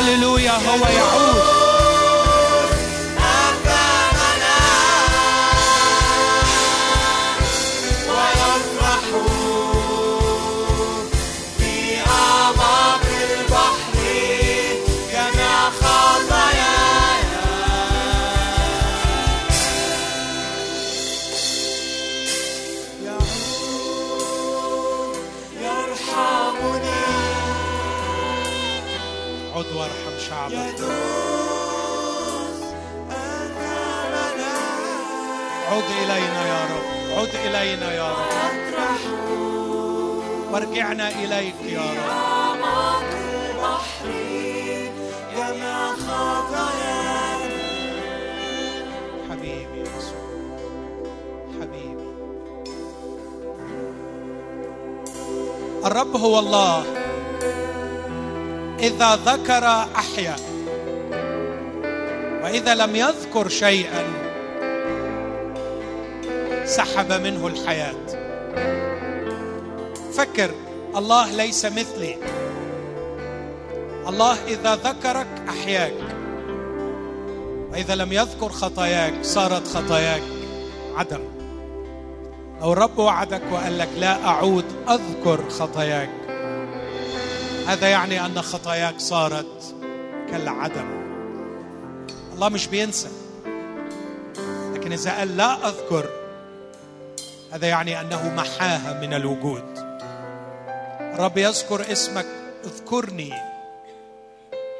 [0.00, 1.59] هللويا هو يعود
[35.80, 37.18] عد إلينا يا رب.
[37.18, 38.30] عد إلينا يا رب.
[40.52, 42.10] وارجعنا إليك يا رب.
[49.30, 49.84] حبيبي
[51.60, 52.10] حبيبي.
[55.84, 56.84] الرب هو الله.
[58.80, 59.64] إذا ذكر
[59.96, 60.36] أحيا.
[62.42, 64.19] وإذا لم يذكر شيئا
[66.70, 68.06] سحب منه الحياة.
[70.12, 70.50] فكر
[70.96, 72.16] الله ليس مثلي.
[74.08, 75.94] الله إذا ذكرك أحياك.
[77.72, 80.22] وإذا لم يذكر خطاياك صارت خطاياك
[80.96, 81.20] عدم.
[82.60, 86.10] لو الرب وعدك وقال لك لا أعود أذكر خطاياك.
[87.66, 89.74] هذا يعني أن خطاياك صارت
[90.30, 90.88] كالعدم.
[92.34, 93.08] الله مش بينسى.
[94.74, 96.19] لكن إذا قال لا أذكر
[97.52, 99.78] هذا يعني أنه محاها من الوجود.
[101.00, 102.26] الرب يذكر اسمك
[102.64, 103.34] اذكرني.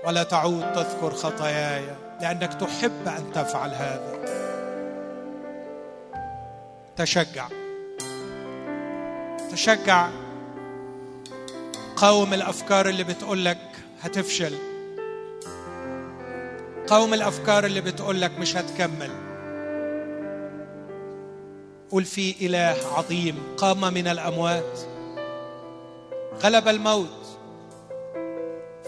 [0.06, 1.84] ولا تعود تذكر خطاياي
[2.20, 4.20] لأنك تحب أن تفعل هذا.
[6.96, 7.48] تشجع.
[9.50, 10.08] تشجع.
[11.96, 13.58] قاوم الأفكار اللي بتقول لك
[14.02, 14.54] هتفشل.
[16.86, 19.29] قاوم الأفكار اللي بتقول لك مش هتكمل.
[21.90, 24.80] قل في إله عظيم قام من الأموات
[26.42, 27.38] غلب الموت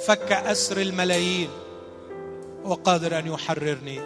[0.07, 1.51] فك أسر الملايين
[2.65, 4.01] وقادر أن يحررني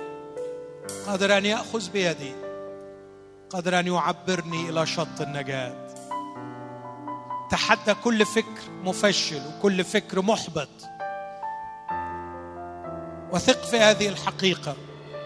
[1.06, 2.32] قادر أن يأخذ بيدي
[3.50, 5.74] قادر أن يعبرني إلى شط النجاة.
[7.50, 10.68] تحدى كل فكر مفشل وكل فكر محبط.
[13.32, 14.76] وثق في هذه الحقيقة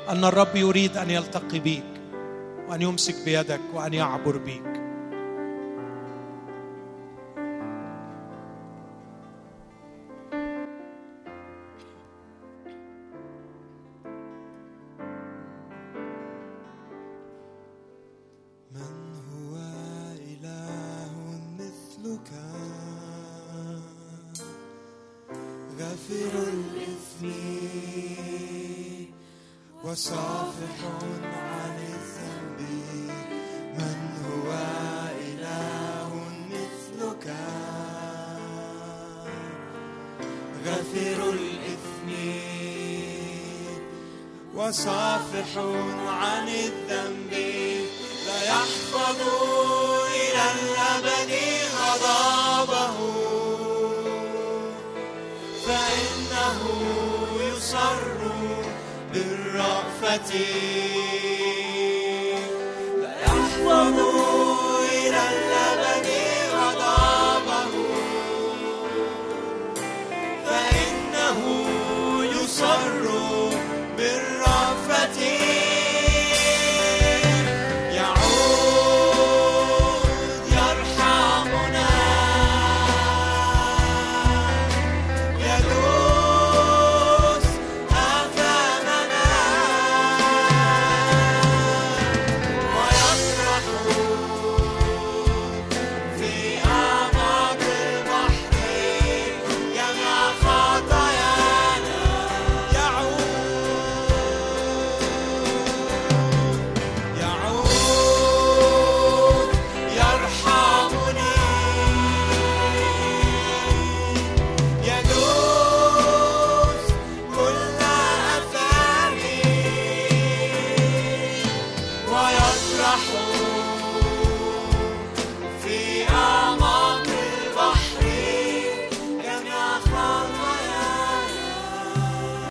[0.08, 1.99] أن الرب يريد أن يلتقي بيك.
[2.70, 4.79] وأن يمسك بيدك وأن يعبر بيك.